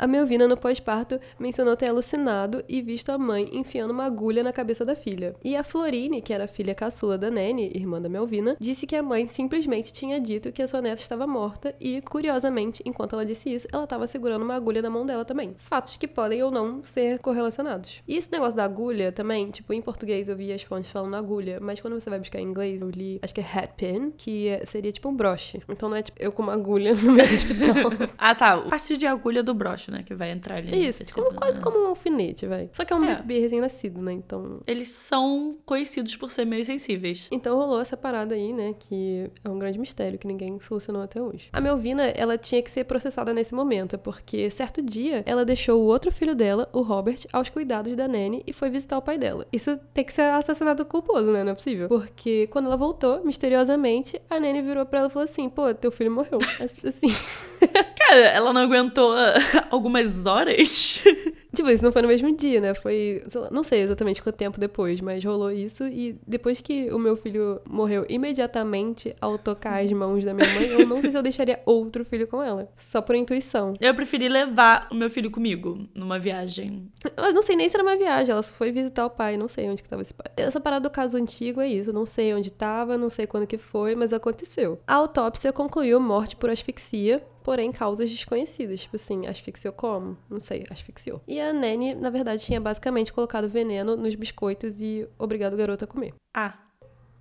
[0.00, 4.52] A Melvina, no pós-parto, mencionou ter alucinado e visto a mãe enfiando uma agulha na
[4.52, 5.34] cabeça da filha.
[5.42, 8.94] E a Florine, que era a filha caçula da Nene, irmã da Melvina, disse que
[8.94, 13.26] a mãe simplesmente tinha dito que a sua neta estava morta e, curiosamente, enquanto ela
[13.26, 15.52] disse isso, ela estava segurando uma agulha na mão dela também.
[15.58, 18.00] Fatos que podem ou não ser correlacionados.
[18.06, 21.58] E esse negócio da agulha também, tipo, em português eu vi as fontes falando agulha,
[21.60, 24.92] mas quando você vai buscar em inglês, eu li, acho que é hatpin, que seria
[24.92, 25.60] tipo um broche.
[25.68, 27.92] Então não é tipo eu com uma agulha no meio do hospital.
[28.16, 28.58] ah, tá.
[28.58, 30.02] Parte de agulha do broche né?
[30.02, 30.86] Que vai entrar ali.
[30.86, 32.70] Isso, como, quase como um alfinete, vai.
[32.72, 33.16] Só que é um é.
[33.16, 34.12] bebê recém-nascido, né?
[34.12, 34.60] Então.
[34.66, 37.28] Eles são conhecidos por ser meio sensíveis.
[37.30, 38.74] Então rolou essa parada aí, né?
[38.78, 41.48] Que é um grande mistério que ninguém solucionou até hoje.
[41.52, 45.86] A Melvina, ela tinha que ser processada nesse momento, porque certo dia ela deixou o
[45.86, 49.46] outro filho dela, o Robert, aos cuidados da Nene e foi visitar o pai dela.
[49.52, 51.44] Isso tem que ser assassinato culposo, né?
[51.44, 51.88] Não é possível.
[51.88, 55.90] Porque quando ela voltou, misteriosamente, a Nene virou pra ela e falou assim: pô, teu
[55.90, 56.38] filho morreu.
[56.86, 57.08] Assim.
[58.08, 59.14] Cara, ela não aguentou
[59.70, 61.02] algumas horas.
[61.54, 62.74] Tipo, isso não foi no mesmo dia, né?
[62.74, 65.84] Foi, lá, não sei exatamente quanto tempo depois, mas rolou isso.
[65.86, 70.66] E depois que o meu filho morreu imediatamente ao tocar as mãos da minha mãe,
[70.68, 72.68] eu não sei se eu deixaria outro filho com ela.
[72.76, 73.72] Só por intuição.
[73.80, 76.86] Eu preferi levar o meu filho comigo numa viagem.
[77.16, 79.48] Eu não sei nem se era uma viagem, ela só foi visitar o pai, não
[79.48, 80.30] sei onde que tava esse pai.
[80.36, 83.58] Essa parada do caso antigo é isso, não sei onde tava, não sei quando que
[83.58, 84.78] foi, mas aconteceu.
[84.86, 88.82] A autópsia concluiu morte por asfixia, porém causas desconhecidas.
[88.82, 90.16] Tipo assim, asfixiou como?
[90.28, 91.20] Não sei, asfixiou.
[91.26, 95.84] E a Nene, na verdade, tinha basicamente colocado veneno nos biscoitos e obrigado o garoto
[95.84, 96.14] a comer.
[96.36, 96.67] Ah.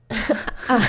[0.69, 0.79] ah,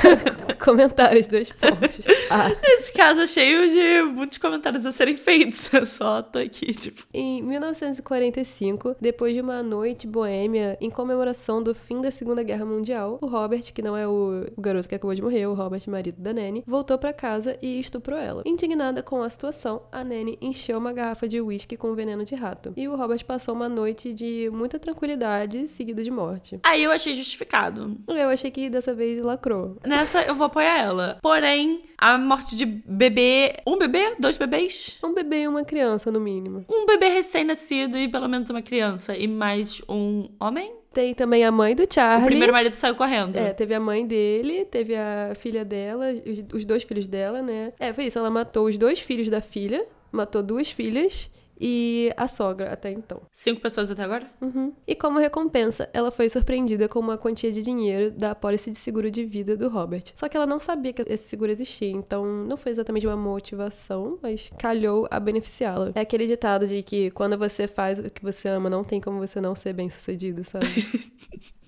[0.64, 2.00] comentários, dois pontos.
[2.30, 2.50] Ah.
[2.62, 5.72] Esse caso é cheio de muitos comentários a serem feitos.
[5.72, 7.04] Eu só tô aqui, tipo.
[7.12, 13.18] Em 1945, depois de uma noite boêmia em comemoração do fim da Segunda Guerra Mundial,
[13.20, 16.20] o Robert, que não é o, o garoto que acabou de morrer, o Robert, marido
[16.20, 18.42] da Nene, voltou para casa e estuprou ela.
[18.44, 22.72] Indignada com a situação, a Nene encheu uma garrafa de uísque com veneno de rato.
[22.76, 26.60] E o Robert passou uma noite de muita tranquilidade, seguida de morte.
[26.62, 27.96] Aí eu achei justificado.
[28.06, 29.76] Eu achei que dessa vez lacrou.
[29.86, 31.18] Nessa eu vou apoiar ela.
[31.22, 33.54] Porém, a morte de bebê.
[33.66, 34.14] Um bebê?
[34.18, 34.98] Dois bebês?
[35.02, 36.64] Um bebê e uma criança, no mínimo.
[36.68, 39.16] Um bebê recém-nascido e pelo menos uma criança.
[39.16, 40.72] E mais um homem?
[40.92, 42.24] Tem também a mãe do Charlie.
[42.24, 43.36] O primeiro marido saiu correndo.
[43.36, 47.72] É, teve a mãe dele, teve a filha dela, os, os dois filhos dela, né?
[47.78, 48.18] É, foi isso.
[48.18, 53.22] Ela matou os dois filhos da filha, matou duas filhas e a sogra até então.
[53.32, 54.26] Cinco pessoas até agora?
[54.40, 54.72] Uhum.
[54.86, 59.10] E como recompensa, ela foi surpreendida com uma quantia de dinheiro da apólice de seguro
[59.10, 60.12] de vida do Robert.
[60.14, 64.18] Só que ela não sabia que esse seguro existia, então não foi exatamente uma motivação,
[64.22, 65.92] mas calhou a beneficiá-la.
[65.94, 69.18] É aquele ditado de que quando você faz o que você ama, não tem como
[69.18, 70.66] você não ser bem sucedido, sabe?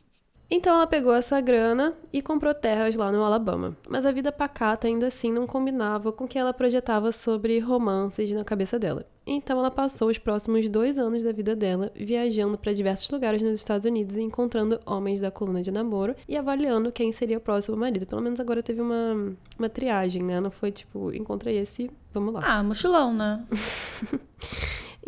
[0.53, 3.77] Então ela pegou essa grana e comprou terras lá no Alabama.
[3.89, 8.33] Mas a vida pacata ainda assim não combinava com o que ela projetava sobre romances
[8.33, 9.07] na cabeça dela.
[9.33, 13.53] Então ela passou os próximos dois anos da vida dela viajando para diversos lugares nos
[13.53, 17.77] Estados Unidos e encontrando homens da coluna de namoro e avaliando quem seria o próximo
[17.77, 18.05] marido.
[18.07, 20.41] Pelo menos agora teve uma, uma triagem, né?
[20.41, 22.41] Não foi tipo, encontrei esse, vamos lá.
[22.43, 23.45] Ah, mochilão, né?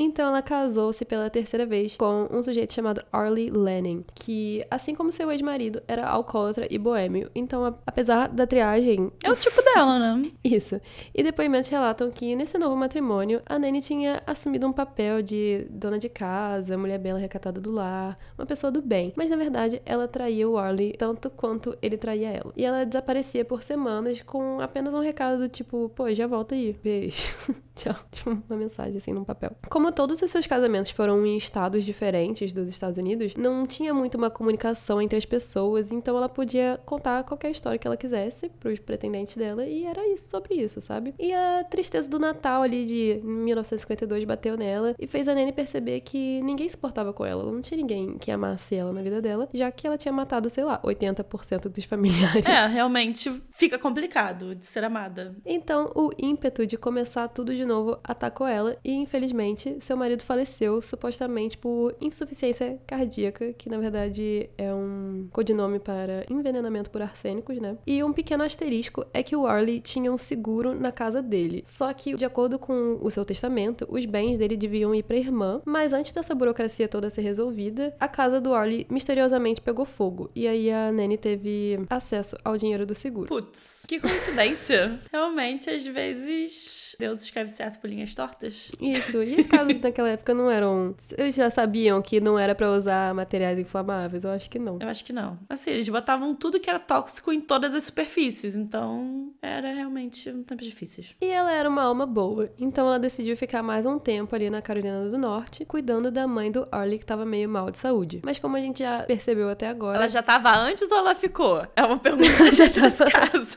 [0.03, 5.12] Então ela casou-se pela terceira vez com um sujeito chamado Arlie Lennon, que, assim como
[5.12, 7.31] seu ex-marido, era alcoólatra e boêmio.
[7.37, 9.12] Então, apesar da triagem.
[9.23, 10.33] É o tipo dela, né?
[10.43, 10.81] Isso.
[11.15, 16.01] E depoimentos relatam que nesse novo matrimônio, a Nanny tinha assumido um papel de dona
[16.01, 19.12] de casa, mulher bela recatada do lar, uma pessoa do bem.
[19.15, 22.53] Mas na verdade, ela traía o Arlie tanto quanto ele traía ela.
[22.57, 26.77] E ela desaparecia por semanas com apenas um recado do tipo: pô, já volto aí.
[26.83, 27.37] Beijo.
[27.77, 27.95] Tchau.
[28.11, 29.53] Tipo, uma mensagem assim num papel.
[29.71, 34.17] Como todos os seus casamentos foram em estados diferentes dos Estados Unidos, não tinha muito
[34.17, 38.79] uma comunicação entre as pessoas, então ela podia contar qualquer história que ela quisesse pros
[38.79, 41.15] pretendentes dela e era isso sobre isso, sabe?
[41.19, 46.01] E a tristeza do Natal ali de 1952 bateu nela e fez a Nene perceber
[46.01, 47.45] que ninguém se portava com ela.
[47.51, 50.65] Não tinha ninguém que amasse ela na vida dela, já que ela tinha matado, sei
[50.65, 52.45] lá, 80% dos familiares.
[52.47, 55.37] É, realmente fica complicado de ser amada.
[55.45, 60.81] Então, o ímpeto de começar tudo de novo atacou ela e, infelizmente, seu marido faleceu
[60.81, 67.77] supostamente por insuficiência cardíaca, que na verdade é um codinome para envenenamento por arsênicos, né?
[67.87, 71.62] E um pequeno asterisco é que o Warley tinha um seguro na casa dele.
[71.64, 75.21] Só que, de acordo com o seu testamento, os bens dele deviam ir para a
[75.21, 80.31] irmã, mas antes dessa burocracia toda ser resolvida, a casa do Warley misteriosamente pegou fogo.
[80.35, 83.29] E aí a Nanny teve acesso ao dinheiro do seguro.
[83.29, 85.01] Putz, que coincidência.
[85.12, 88.71] Realmente, às vezes, Deus escreve certo por linhas tortas.
[88.81, 89.47] Isso, e os
[89.81, 90.95] naquela época não eram.
[91.17, 94.25] Eles já sabiam que não era para usar materiais inflamáveis?
[94.25, 94.79] Eu acho que não.
[94.81, 95.39] Eu acho que não.
[95.49, 100.43] Assim, eles botavam tudo que era tóxico em todas as superfícies, então era realmente um
[100.43, 101.15] tempo difíceis.
[101.21, 104.63] E ela era uma alma boa, então ela decidiu ficar mais um tempo ali na
[104.63, 108.21] Carolina do Norte, cuidando da mãe do Arlie, que tava meio mal de saúde.
[108.25, 109.97] Mas como a gente já percebeu até agora.
[109.97, 111.67] Ela já tava antes ou ela ficou?
[111.77, 113.57] É uma pergunta já tá caso.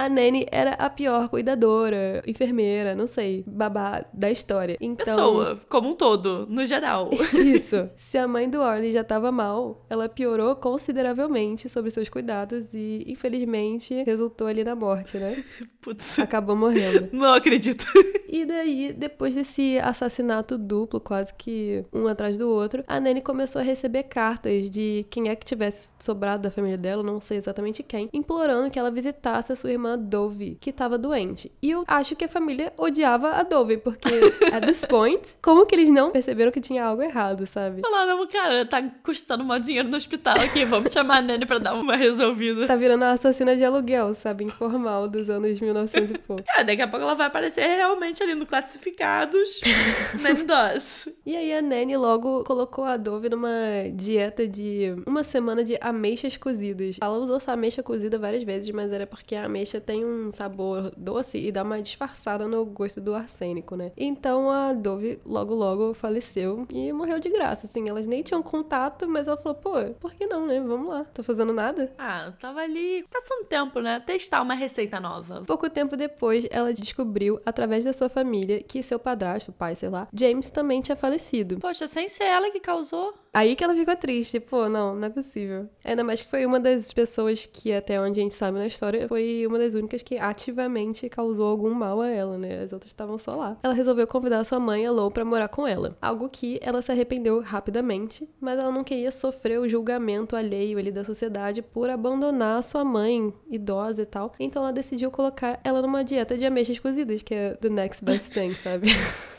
[0.00, 4.78] A Nanny era a pior cuidadora, enfermeira, não sei, babá da história.
[4.80, 5.04] Então...
[5.04, 7.10] Pessoa, como um todo, no geral.
[7.36, 7.86] Isso.
[7.98, 13.04] Se a mãe do Orly já tava mal, ela piorou consideravelmente sobre seus cuidados e,
[13.08, 15.44] infelizmente, resultou ali na morte, né?
[15.82, 16.18] Putz.
[16.18, 17.10] Acabou morrendo.
[17.12, 17.84] Não acredito.
[18.26, 23.60] E daí, depois desse assassinato duplo, quase que um atrás do outro, a Nanny começou
[23.60, 27.82] a receber cartas de quem é que tivesse sobrado da família dela, não sei exatamente
[27.82, 31.50] quem, implorando que ela visitasse a sua irmã Dove, que estava doente.
[31.62, 34.08] E eu acho que a família odiava a Dove, porque
[34.52, 37.82] at this point, como que eles não perceberam que tinha algo errado, sabe?
[37.82, 41.74] Falaram, cara, tá custando maior dinheiro no hospital aqui, vamos chamar a Nanny pra dar
[41.74, 42.66] uma resolvida.
[42.66, 44.44] Tá virando a assassina de aluguel, sabe?
[44.44, 46.42] Informal dos anos 1900 e pouco.
[46.44, 49.60] Cara, daqui a pouco ela vai aparecer realmente ali no Classificados,
[50.20, 51.08] Nanny Doss.
[51.24, 53.50] E aí a Nanny logo colocou a Dove numa
[53.94, 56.96] dieta de uma semana de ameixas cozidas.
[57.00, 60.92] Ela usou essa ameixa cozida várias vezes, mas era porque a ameixa tem um sabor
[60.96, 63.92] doce e dá uma disfarçada no gosto do arsênico, né?
[63.96, 67.88] Então a Dove logo logo faleceu e morreu de graça, assim.
[67.88, 70.60] Elas nem tinham contato, mas ela falou, pô, por que não, né?
[70.60, 71.04] Vamos lá.
[71.12, 71.92] Tô fazendo nada.
[71.98, 74.00] Ah, tava ali passando tempo, né?
[74.00, 75.42] Testar uma receita nova.
[75.46, 80.08] Pouco tempo depois, ela descobriu, através da sua família, que seu padrasto, pai, sei lá,
[80.12, 81.58] James também tinha falecido.
[81.58, 83.14] Poxa, sem ser ela que causou.
[83.32, 85.68] Aí que ela ficou triste, pô, não, não é possível.
[85.84, 89.06] Ainda mais que foi uma das pessoas que, até onde a gente sabe na história,
[89.06, 92.60] foi uma das únicas que ativamente causou algum mal a ela, né?
[92.60, 93.56] As outras estavam só lá.
[93.62, 95.96] Ela resolveu convidar sua mãe, a Lou, pra morar com ela.
[96.02, 100.90] Algo que ela se arrependeu rapidamente, mas ela não queria sofrer o julgamento alheio ali
[100.90, 104.34] da sociedade por abandonar sua mãe idosa e tal.
[104.40, 108.32] Então ela decidiu colocar ela numa dieta de ameixas cozidas, que é the next best
[108.32, 108.88] thing, sabe?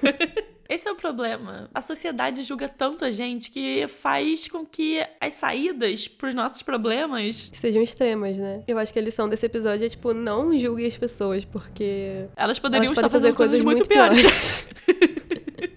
[0.71, 1.69] Esse é o problema.
[1.73, 7.51] A sociedade julga tanto a gente que faz com que as saídas pros nossos problemas
[7.51, 8.63] sejam extremas, né?
[8.65, 12.25] Eu acho que a lição desse episódio é, tipo, não julgue as pessoas, porque.
[12.37, 14.21] Elas poderiam elas estar fazendo coisas, coisas muito, muito piores.
[14.21, 15.17] piores.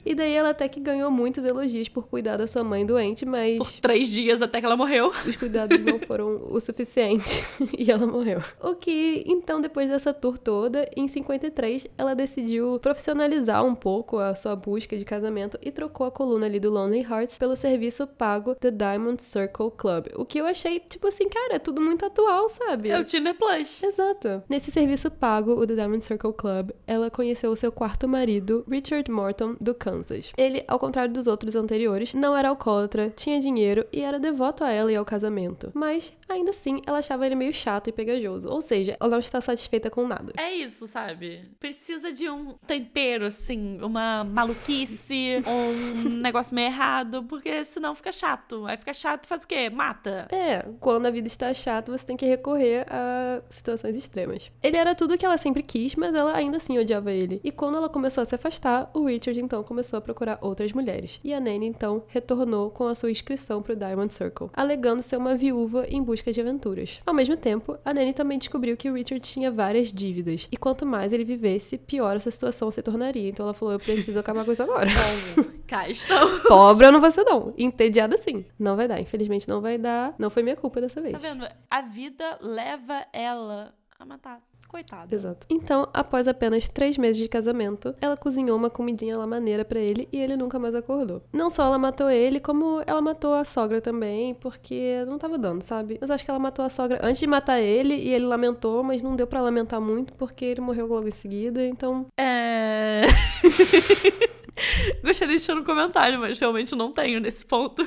[0.04, 3.58] E daí ela até que ganhou muitos elogios por cuidar da sua mãe doente, mas.
[3.58, 5.12] Por três dias até que ela morreu.
[5.26, 7.44] Os cuidados não foram o suficiente
[7.78, 8.42] e ela morreu.
[8.60, 14.34] O que, então, depois dessa tour toda, em 53, ela decidiu profissionalizar um pouco a
[14.34, 18.54] sua busca de casamento e trocou a coluna ali do Lonely Hearts pelo serviço pago
[18.54, 20.06] The Diamond Circle Club.
[20.16, 22.90] O que eu achei, tipo assim, cara, é tudo muito atual, sabe?
[22.90, 23.82] É o Tinder Plus.
[23.82, 24.42] Exato.
[24.48, 29.10] Nesse serviço pago, o The Diamond Circle Club, ela conheceu o seu quarto marido, Richard
[29.10, 29.93] Morton, do Kansas.
[29.94, 30.33] Kansas.
[30.37, 34.70] Ele, ao contrário dos outros anteriores, não era alcoólatra, tinha dinheiro e era devoto a
[34.70, 35.70] ela e ao casamento.
[35.74, 38.48] Mas, ainda assim, ela achava ele meio chato e pegajoso.
[38.48, 40.32] Ou seja, ela não está satisfeita com nada.
[40.37, 41.50] É isso, sabe?
[41.60, 48.66] Precisa de um tempero, assim, uma maluquice, um negócio meio errado, porque senão fica chato.
[48.66, 49.70] Aí fica chato, faz o quê?
[49.70, 50.28] Mata.
[50.30, 54.50] É, quando a vida está chata, você tem que recorrer a situações extremas.
[54.62, 57.40] Ele era tudo que ela sempre quis, mas ela ainda assim odiava ele.
[57.44, 60.72] E quando ela começou a se afastar, o Richard então começou começou a procurar outras
[60.72, 61.20] mulheres.
[61.22, 65.16] E a Nanny então retornou com a sua inscrição para o Diamond Circle, alegando ser
[65.16, 67.00] uma viúva em busca de aventuras.
[67.07, 70.87] Ao mesmo tempo, a Nanny também descobriu que o Richard tinha várias dívidas, e quanto
[70.87, 73.29] mais ele vivesse, pior essa situação se tornaria.
[73.29, 74.90] Então ela falou: Eu preciso acabar com isso agora.
[75.66, 76.40] Cá estão.
[76.46, 77.55] Pobre eu não vou ser, não.
[77.57, 78.44] Entediada sim.
[78.59, 79.00] Não vai dar.
[79.00, 80.14] Infelizmente não vai dar.
[80.18, 81.14] Não foi minha culpa dessa vez.
[81.14, 81.46] Tá vendo?
[81.70, 84.40] A vida leva ela a matar.
[84.74, 85.14] Coitada.
[85.14, 85.46] Exato.
[85.48, 90.08] Então, após apenas três meses de casamento, ela cozinhou uma comidinha lá maneira para ele
[90.10, 91.22] e ele nunca mais acordou.
[91.32, 95.62] Não só ela matou ele, como ela matou a sogra também, porque não tava dando,
[95.62, 95.96] sabe?
[96.00, 99.00] Mas acho que ela matou a sogra antes de matar ele e ele lamentou, mas
[99.00, 102.06] não deu para lamentar muito porque ele morreu logo em seguida, então.
[102.18, 103.02] É.
[105.04, 107.87] Gostaria de deixar no comentário, mas realmente não tenho nesse ponto.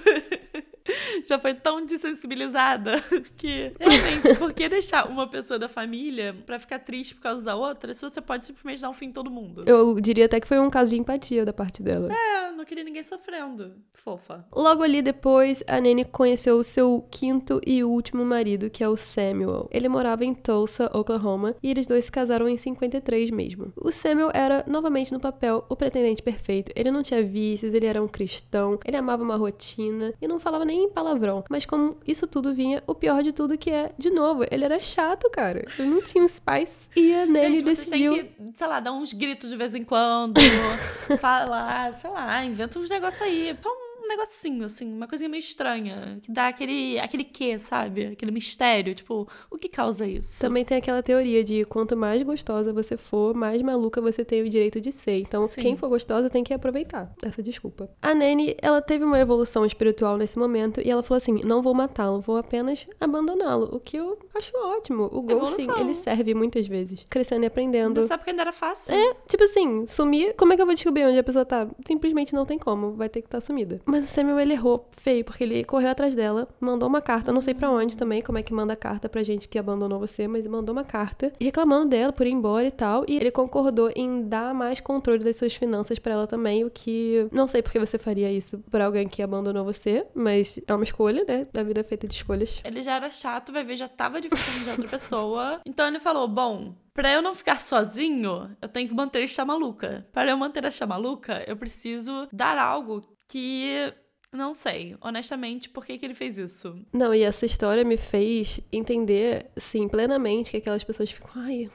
[1.26, 3.02] já foi tão desensibilizada
[3.38, 7.56] que realmente, por que deixar uma pessoa da família pra ficar triste por causa da
[7.56, 9.64] outra se você pode simplesmente dar um fim em todo mundo?
[9.66, 12.10] Eu diria até que foi um caso de empatia da parte dela.
[12.14, 13.76] É, não queria ninguém sofrendo.
[13.94, 14.46] Fofa.
[14.56, 18.98] Logo ali depois, a Nene conheceu o seu quinto e último marido, que é o
[18.98, 19.68] Samuel.
[19.72, 23.74] Ele morava em Tulsa, Oklahoma, e eles dois se casaram em 53 mesmo.
[23.76, 26.72] O Samuel era, novamente no papel, o pretendente perfeito.
[26.76, 30.66] Ele não tinha vícios, ele era um cristão, ele amava uma rotina e não falava
[30.66, 31.44] nem palavrão.
[31.50, 34.80] Mas como isso tudo vinha, o pior de tudo que é, de novo, ele era
[34.82, 35.64] chato, cara.
[35.80, 36.90] Ele não tinha os pais.
[36.96, 38.14] E a Gente, vocês decidiu.
[38.14, 40.40] têm que, sei lá, dar uns gritos de vez em quando,
[41.20, 43.58] falar, sei lá, inventa uns negócios aí.
[43.62, 43.70] Só
[44.08, 48.08] um negocinho, assim, uma coisinha meio estranha, que dá aquele, aquele quê, sabe?
[48.08, 50.40] Aquele mistério, tipo, o que causa isso?
[50.40, 54.50] Também tem aquela teoria de quanto mais gostosa você for, mais maluca você tem o
[54.50, 55.20] direito de ser.
[55.20, 55.62] Então, Sim.
[55.62, 57.90] quem for gostosa tem que aproveitar essa desculpa.
[58.02, 61.74] A Nene, ela teve uma evolução espiritual nesse momento e ela falou assim: não vou
[61.74, 63.70] matá-lo, vou apenas abandoná-lo.
[63.72, 65.10] O que eu acho ótimo.
[65.12, 67.06] O Ghosting, ele serve muitas vezes.
[67.10, 68.02] Crescendo e aprendendo.
[68.02, 68.94] Não sabe porque ainda era fácil.
[68.94, 71.68] É, tipo assim, sumir, como é que eu vou descobrir onde a pessoa tá?
[71.86, 73.82] Simplesmente não tem como, vai ter que estar sumida.
[73.86, 77.42] Mas o Samuel, ele errou feio, porque ele correu atrás dela, mandou uma carta, não
[77.42, 80.46] sei pra onde também, como é que manda carta pra gente que abandonou você, mas
[80.48, 84.54] mandou uma carta reclamando dela por ir embora e tal, e ele concordou em dar
[84.54, 88.32] mais controle das suas finanças pra ela também, o que não sei porque você faria
[88.32, 91.48] isso pra alguém que abandonou você, mas é uma escolha, né?
[91.56, 92.62] A vida é feita de escolhas.
[92.64, 95.62] Ele já era chato, vai ver, já tava difícil de outra pessoa.
[95.66, 100.08] Então ele falou: bom, pra eu não ficar sozinho, eu tenho que manter esta maluca.
[100.12, 103.94] Para eu manter esta maluca, eu preciso dar algo que.
[104.32, 106.86] Não sei, honestamente, por que, que ele fez isso.
[106.92, 111.72] Não, e essa história me fez entender, sim, plenamente que aquelas pessoas ficam, ai,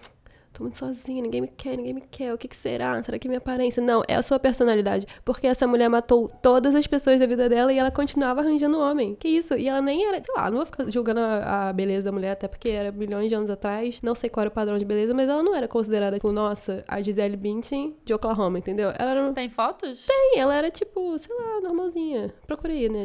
[0.53, 3.03] tô muito sozinha, ninguém me quer, ninguém me quer, o que que será?
[3.03, 3.83] Será que é minha aparência?
[3.83, 5.07] Não, é a sua personalidade.
[5.25, 9.15] Porque essa mulher matou todas as pessoas da vida dela e ela continuava arranjando homem.
[9.15, 9.55] Que isso?
[9.55, 12.33] E ela nem era, sei lá, não vou ficar julgando a, a beleza da mulher,
[12.33, 15.15] até porque era milhões de anos atrás, não sei qual era o padrão de beleza,
[15.15, 18.93] mas ela não era considerada, tipo, nossa, a Gisele Bündchen de Oklahoma, entendeu?
[18.99, 20.01] Ela era Tem fotos?
[20.01, 22.33] Sim, ela era tipo, sei lá, normalzinha.
[22.47, 23.05] Procurei, né?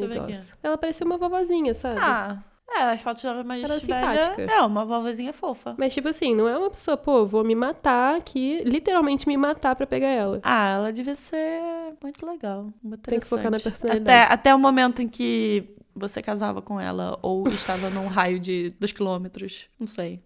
[0.61, 1.99] Ela parecia uma vovozinha, sabe?
[2.01, 2.43] Ah,
[2.79, 4.23] é, as fotos eram mais Era velha.
[4.23, 4.41] simpática.
[4.43, 5.75] É, uma vovozinha fofa.
[5.77, 9.75] Mas, tipo assim, não é uma pessoa, pô, vou me matar aqui, literalmente me matar
[9.75, 10.39] pra pegar ela.
[10.43, 11.61] Ah, ela devia ser
[12.01, 12.71] muito legal.
[12.81, 14.19] Muito Tem que focar na personalidade.
[14.19, 18.69] Até, até o momento em que você casava com ela ou estava num raio de
[18.79, 19.67] dois quilômetros.
[19.79, 20.23] Não sei.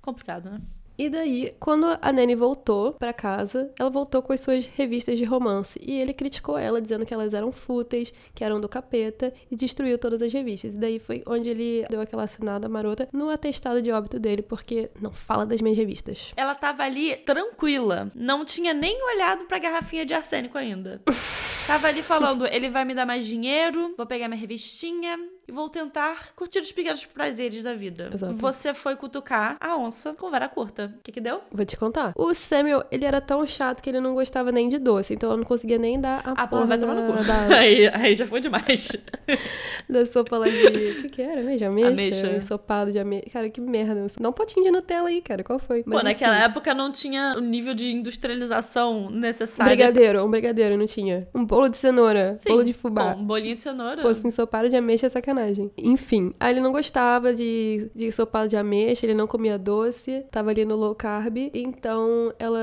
[0.00, 0.60] Complicado, né?
[0.96, 5.24] E daí, quando a Nene voltou pra casa, ela voltou com as suas revistas de
[5.24, 5.78] romance.
[5.84, 9.98] E ele criticou ela, dizendo que elas eram fúteis, que eram do capeta, e destruiu
[9.98, 10.74] todas as revistas.
[10.74, 14.88] E daí foi onde ele deu aquela assinada marota no atestado de óbito dele, porque
[15.00, 16.32] não fala das minhas revistas.
[16.36, 18.10] Ela tava ali tranquila.
[18.14, 21.02] Não tinha nem olhado pra garrafinha de arsênico ainda.
[21.66, 25.68] Tava ali falando: ele vai me dar mais dinheiro, vou pegar minha revistinha e vou
[25.68, 28.10] tentar curtir os pequenos prazeres da vida.
[28.12, 28.34] Exato.
[28.34, 30.94] Você foi cutucar a onça com vara curta.
[30.98, 31.40] O que que deu?
[31.52, 32.12] Vou te contar.
[32.16, 35.36] O Samuel, ele era tão chato que ele não gostava nem de doce, então ela
[35.36, 37.24] não conseguia nem dar a, A porra porra vai da, tomar no cu.
[37.24, 38.92] da, Aí, aí já foi demais.
[39.88, 40.54] da sopa lá de...
[40.66, 41.66] O que que era mesmo?
[41.68, 41.88] Ameixa?
[41.88, 42.26] Ameixa.
[42.36, 43.28] Ensopado de ameixa.
[43.32, 44.06] Cara, que merda.
[44.18, 45.42] Dá um potinho de Nutella aí, cara.
[45.44, 45.82] Qual foi?
[45.86, 46.44] Mas, Pô, naquela enfim.
[46.44, 49.70] época não tinha o nível de industrialização necessário.
[49.74, 51.28] Brigadeiro, um brigadeiro, não tinha.
[51.34, 52.48] Um bolo de cenoura, Sim.
[52.48, 53.14] bolo de fubá.
[53.14, 54.02] Bom, um bolinho de cenoura.
[54.02, 55.33] Pô, se ensopado de ameixa é sacanagem.
[55.76, 60.50] Enfim, aí ele não gostava de, de ensopado de ameixa, ele não comia doce, tava
[60.50, 62.60] ali no low carb, então ela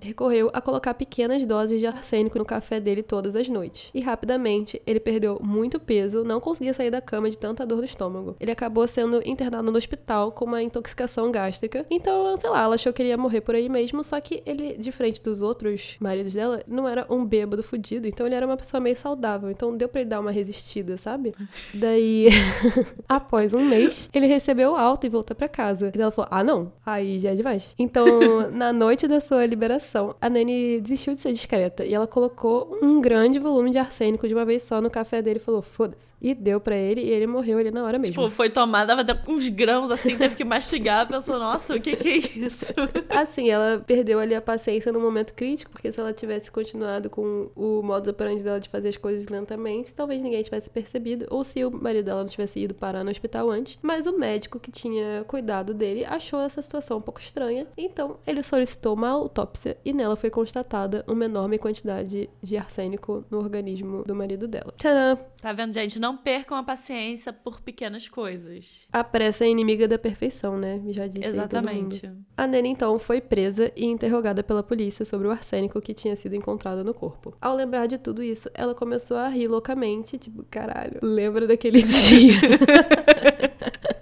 [0.00, 3.90] recorreu a colocar pequenas doses de arsênico no café dele todas as noites.
[3.94, 7.84] E rapidamente ele perdeu muito peso, não conseguia sair da cama de tanta dor no
[7.84, 8.36] estômago.
[8.40, 11.86] Ele acabou sendo internado no hospital com uma intoxicação gástrica.
[11.90, 14.76] Então, sei lá, ela achou que ele ia morrer por aí mesmo, só que ele,
[14.78, 18.80] diferente dos outros maridos dela, não era um bêbado fudido, então ele era uma pessoa
[18.80, 19.50] meio saudável.
[19.50, 21.32] Então deu pra ele dar uma resistida, sabe?
[21.74, 22.11] Daí,
[23.08, 25.92] após um mês, ele recebeu alta e voltou pra casa.
[25.94, 27.74] E ela falou: Ah, não, aí já é demais.
[27.78, 28.06] Então,
[28.52, 33.00] na noite da sua liberação, a Nani desistiu de ser discreta e ela colocou um
[33.00, 36.12] grande volume de arsênico de uma vez só no café dele e falou: Foda-se.
[36.20, 38.14] E deu pra ele e ele morreu ali na hora mesmo.
[38.14, 41.96] Tipo, foi tomada, dava até uns grãos assim, teve que mastigar, pensou, nossa, o que
[41.96, 42.72] que é isso?
[43.10, 47.50] Assim, ela perdeu ali a paciência no momento crítico, porque se ela tivesse continuado com
[47.56, 51.64] o modus operandi dela de fazer as coisas lentamente, talvez ninguém tivesse percebido, ou se
[51.64, 53.78] o marido dela não tivesse ido parar no hospital antes.
[53.82, 58.42] Mas o médico que tinha cuidado dele achou essa situação um pouco estranha, então ele
[58.42, 64.14] solicitou uma autópsia e nela foi constatada uma enorme quantidade de arsênico no organismo do
[64.14, 64.72] marido dela.
[64.76, 65.18] Tcharam!
[65.40, 65.98] Tá vendo, gente?
[65.98, 68.86] Não percam a paciência por pequenas coisas.
[68.92, 70.80] A pressa é inimiga da perfeição, né?
[70.88, 71.92] Já disse aí todo mundo.
[71.92, 72.12] Exatamente.
[72.36, 76.36] A Nene então foi presa e interrogada pela polícia sobre o arsênico que tinha sido
[76.36, 77.36] encontrado no corpo.
[77.40, 81.82] Ao lembrar de tudo tudo isso, ela começou a rir loucamente, tipo, caralho, lembra daquele
[82.00, 82.38] dia.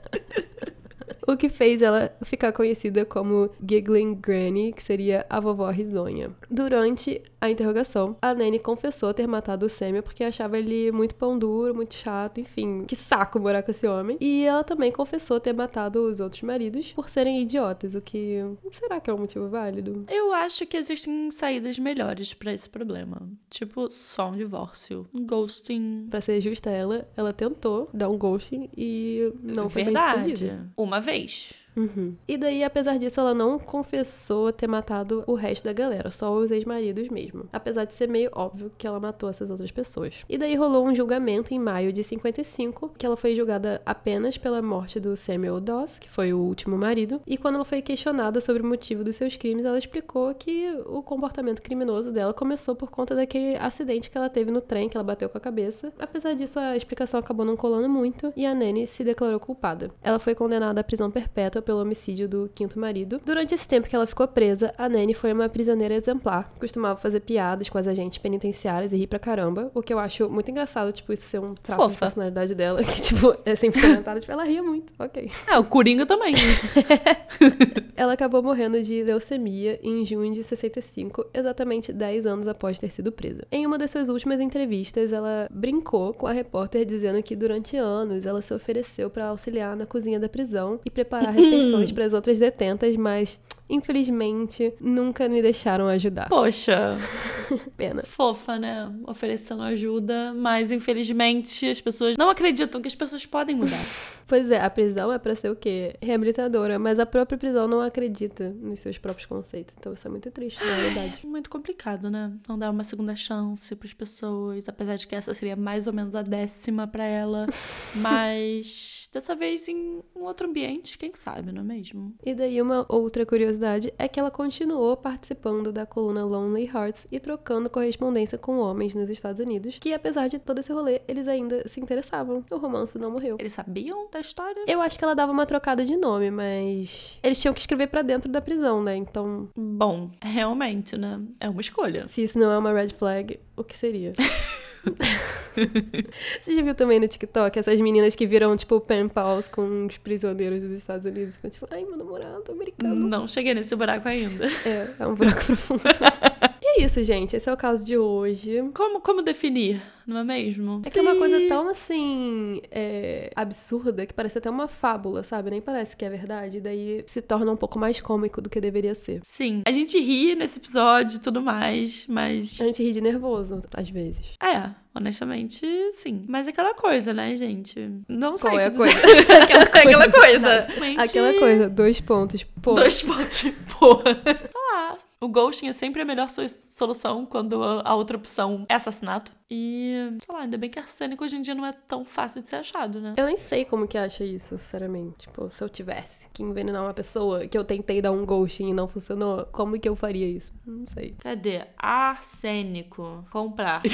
[1.32, 6.30] o que fez ela ficar conhecida como Giggling Granny, que seria a vovó risonha.
[6.50, 11.38] Durante a interrogação, a Nanny confessou ter matado o Samuel porque achava ele muito pão
[11.38, 14.16] duro, muito chato, enfim, que saco morar com esse homem.
[14.20, 19.00] E ela também confessou ter matado os outros maridos por serem idiotas, o que será
[19.00, 20.04] que é um motivo válido?
[20.08, 23.28] Eu acho que existem saídas melhores para esse problema.
[23.48, 26.06] Tipo, só um divórcio, um ghosting.
[26.10, 30.22] Pra ser justa ela, ela tentou dar um ghosting e não foi Verdade.
[30.22, 30.70] bem sucedido.
[30.76, 31.19] Uma vez.
[31.26, 31.52] 3.
[31.80, 32.14] Uhum.
[32.28, 36.50] E daí, apesar disso, ela não confessou ter matado o resto da galera, só os
[36.50, 37.48] ex-maridos mesmo.
[37.52, 40.24] Apesar de ser meio óbvio que ela matou essas outras pessoas.
[40.28, 44.60] E daí rolou um julgamento em maio de 55, que ela foi julgada apenas pela
[44.60, 47.20] morte do Samuel Doss, que foi o último marido.
[47.26, 51.02] E quando ela foi questionada sobre o motivo dos seus crimes, ela explicou que o
[51.02, 55.04] comportamento criminoso dela começou por conta daquele acidente que ela teve no trem, que ela
[55.04, 55.92] bateu com a cabeça.
[55.98, 59.90] Apesar disso, a explicação acabou não colando muito e a Nanny se declarou culpada.
[60.02, 63.20] Ela foi condenada à prisão perpétua pelo homicídio do quinto marido.
[63.24, 66.52] Durante esse tempo que ela ficou presa, a Nanny foi uma prisioneira exemplar.
[66.58, 70.28] Costumava fazer piadas com as agentes penitenciárias e rir pra caramba, o que eu acho
[70.28, 72.06] muito engraçado, tipo, isso ser um traço de Fofa.
[72.06, 75.30] personalidade dela, que, tipo, é sempre comentada, tipo, ela ria muito, ok.
[75.46, 76.34] É, o Coringa também.
[78.00, 83.12] Ela acabou morrendo de leucemia em junho de 65, exatamente 10 anos após ter sido
[83.12, 83.42] presa.
[83.52, 88.24] Em uma das suas últimas entrevistas, ela brincou com a repórter dizendo que durante anos
[88.24, 92.38] ela se ofereceu para auxiliar na cozinha da prisão e preparar refeições para as outras
[92.38, 93.38] detentas, mas
[93.70, 96.28] infelizmente nunca me deixaram ajudar.
[96.28, 96.96] Poxa,
[97.76, 98.02] Pena.
[98.02, 98.92] fofa, né?
[99.06, 103.80] Oferecendo ajuda, mas infelizmente as pessoas não acreditam que as pessoas podem mudar.
[104.30, 105.96] Pois é, a prisão é para ser o quê?
[106.00, 109.74] Reabilitadora, mas a própria prisão não acredita nos seus próprios conceitos.
[109.76, 111.26] Então isso é muito triste, na verdade.
[111.26, 112.32] Muito complicado, né?
[112.48, 116.14] Não dar uma segunda chance pras pessoas, apesar de que essa seria mais ou menos
[116.14, 117.48] a décima pra ela.
[117.96, 122.14] Mas dessa vez em um outro ambiente, quem sabe, não é mesmo?
[122.24, 123.59] E daí uma outra curiosidade
[123.98, 129.10] é que ela continuou participando da coluna Lonely Hearts e trocando correspondência com homens nos
[129.10, 132.44] Estados Unidos, que apesar de todo esse rolê, eles ainda se interessavam.
[132.50, 133.36] O romance não morreu.
[133.38, 134.64] Eles sabiam da história?
[134.66, 138.02] Eu acho que ela dava uma trocada de nome, mas eles tinham que escrever pra
[138.02, 138.96] dentro da prisão, né?
[138.96, 141.20] Então, Bom, realmente, né?
[141.40, 142.06] É uma escolha.
[142.06, 144.12] se isso não é uma red flag, o que seria?
[146.40, 149.98] Você já viu também no TikTok essas meninas que viram, tipo, pen pals com os
[149.98, 151.38] prisioneiros dos Estados Unidos?
[151.50, 152.94] Tipo, ai, meu namorado americano.
[152.94, 154.46] Não cheguei nesse buraco ainda.
[154.66, 155.82] É, é um buraco profundo.
[156.80, 157.36] é isso, gente.
[157.36, 158.62] Esse é o caso de hoje.
[158.74, 160.82] Como, como definir, não é mesmo?
[160.84, 165.50] É que é uma coisa tão, assim, é, absurda que parece até uma fábula, sabe?
[165.50, 166.58] Nem parece que é verdade.
[166.58, 169.20] E daí se torna um pouco mais cômico do que deveria ser.
[169.22, 172.60] Sim, a gente ri nesse episódio e tudo mais, mas.
[172.60, 174.22] A gente ri de nervoso, às vezes.
[174.42, 175.66] É, honestamente,
[175.98, 176.24] sim.
[176.28, 177.90] Mas é aquela coisa, né, gente?
[178.08, 178.50] Não sei.
[178.50, 178.94] Qual é a coisa?
[179.00, 179.32] dizer.
[179.32, 179.78] Aquela coisa.
[179.88, 180.60] Aquela coisa.
[180.68, 182.44] Realmente, Aquela coisa, dois pontos.
[182.62, 183.44] Pô, Dois pontos.
[183.78, 184.14] Porra.
[184.14, 184.98] Tá lá.
[185.20, 189.32] O ghosting é sempre a melhor so- solução quando a outra opção é assassinato.
[189.52, 192.48] E, sei lá, ainda bem que arsênico hoje em dia não é tão fácil de
[192.48, 193.14] ser achado, né?
[193.16, 195.26] Eu nem sei como que acha isso, sinceramente.
[195.26, 198.72] Tipo, se eu tivesse que envenenar uma pessoa, que eu tentei dar um ghosting e
[198.72, 200.52] não funcionou, como que eu faria isso?
[200.64, 201.16] Não sei.
[201.18, 201.64] Cadê?
[201.76, 203.24] Arsênico.
[203.32, 203.82] Comprar.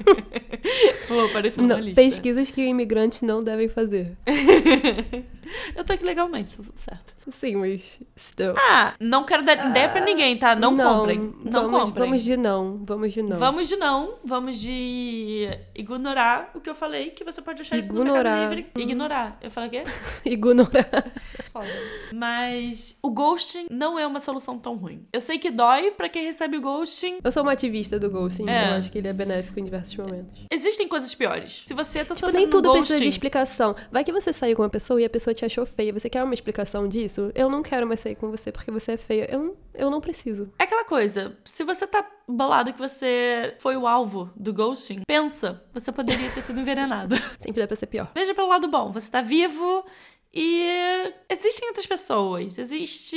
[1.30, 2.00] Aparecer numa Não, lista.
[2.00, 4.16] pesquisas que imigrantes não devem fazer.
[5.74, 7.14] Eu tô aqui legalmente, tá tudo certo.
[7.28, 8.54] Sim, mas still.
[8.56, 10.54] Ah, não quero dar ideia pra ninguém, tá?
[10.54, 11.34] Não, comprem.
[11.44, 12.04] Não vamos, comprem.
[12.04, 12.80] Vamos de não.
[12.84, 13.36] Vamos de não.
[13.36, 17.92] Vamos de não, vamos de ignorar o que eu falei, que você pode achar isso
[17.92, 18.22] no Ignorar.
[18.36, 18.70] Mercado Livre.
[18.76, 19.38] Ignorar.
[19.40, 19.84] Eu falei o quê?
[20.24, 21.12] Ignorar.
[21.52, 21.66] Foda.
[22.12, 25.06] Mas o ghosting não é uma solução tão ruim.
[25.12, 27.18] Eu sei que dói pra quem recebe o ghosting.
[27.24, 28.48] Eu sou uma ativista do ghosting.
[28.48, 28.70] É.
[28.70, 30.44] Eu acho que ele é benéfico em diversos momentos.
[30.50, 31.64] Existem coisas piores.
[31.66, 33.76] Se você tá Tipo, sofrendo nem tudo um precisa de ghosting, explicação.
[33.90, 35.92] Vai que você saiu com uma pessoa e a pessoa te achou feia.
[35.92, 37.30] Você quer uma explicação disso?
[37.34, 39.28] Eu não quero mais sair com você porque você é feia.
[39.30, 40.52] Eu não, eu não preciso.
[40.58, 45.62] É aquela coisa, se você tá bolado que você foi o alvo do ghosting, pensa,
[45.72, 47.16] você poderia ter sido envenenado.
[47.38, 48.10] Sempre dá pra ser pior.
[48.14, 49.84] Veja pelo lado bom, você tá vivo
[50.32, 52.56] e existem outras pessoas.
[52.56, 53.16] Existe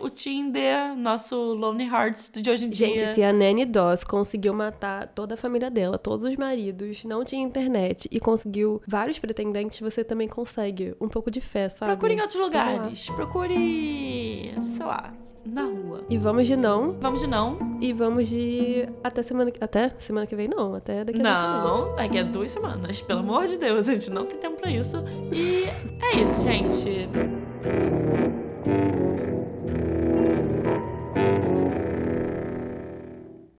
[0.00, 2.86] o Tinder, nosso Lonely Hearts de hoje em dia.
[2.86, 7.24] Gente, se a Nanny Doss conseguiu matar toda a família dela, todos os maridos, não
[7.24, 10.94] tinha internet e conseguiu vários pretendentes, você também consegue.
[11.00, 11.92] Um pouco de fé, sabe?
[11.92, 13.10] Procure em outros lugares.
[13.10, 15.12] Procure, sei lá,
[15.46, 16.04] na rua.
[16.08, 16.96] E vamos de não.
[17.00, 17.78] Vamos de não?
[17.80, 18.88] E vamos de.
[19.02, 19.62] Até semana que.
[19.62, 20.74] Até semana que vem, não.
[20.74, 21.22] Até daqui a.
[21.22, 23.00] Não, daqui a duas semanas.
[23.02, 25.02] Pelo amor de Deus, a gente não tem tempo pra isso.
[25.32, 25.64] E
[26.02, 27.08] é isso, gente.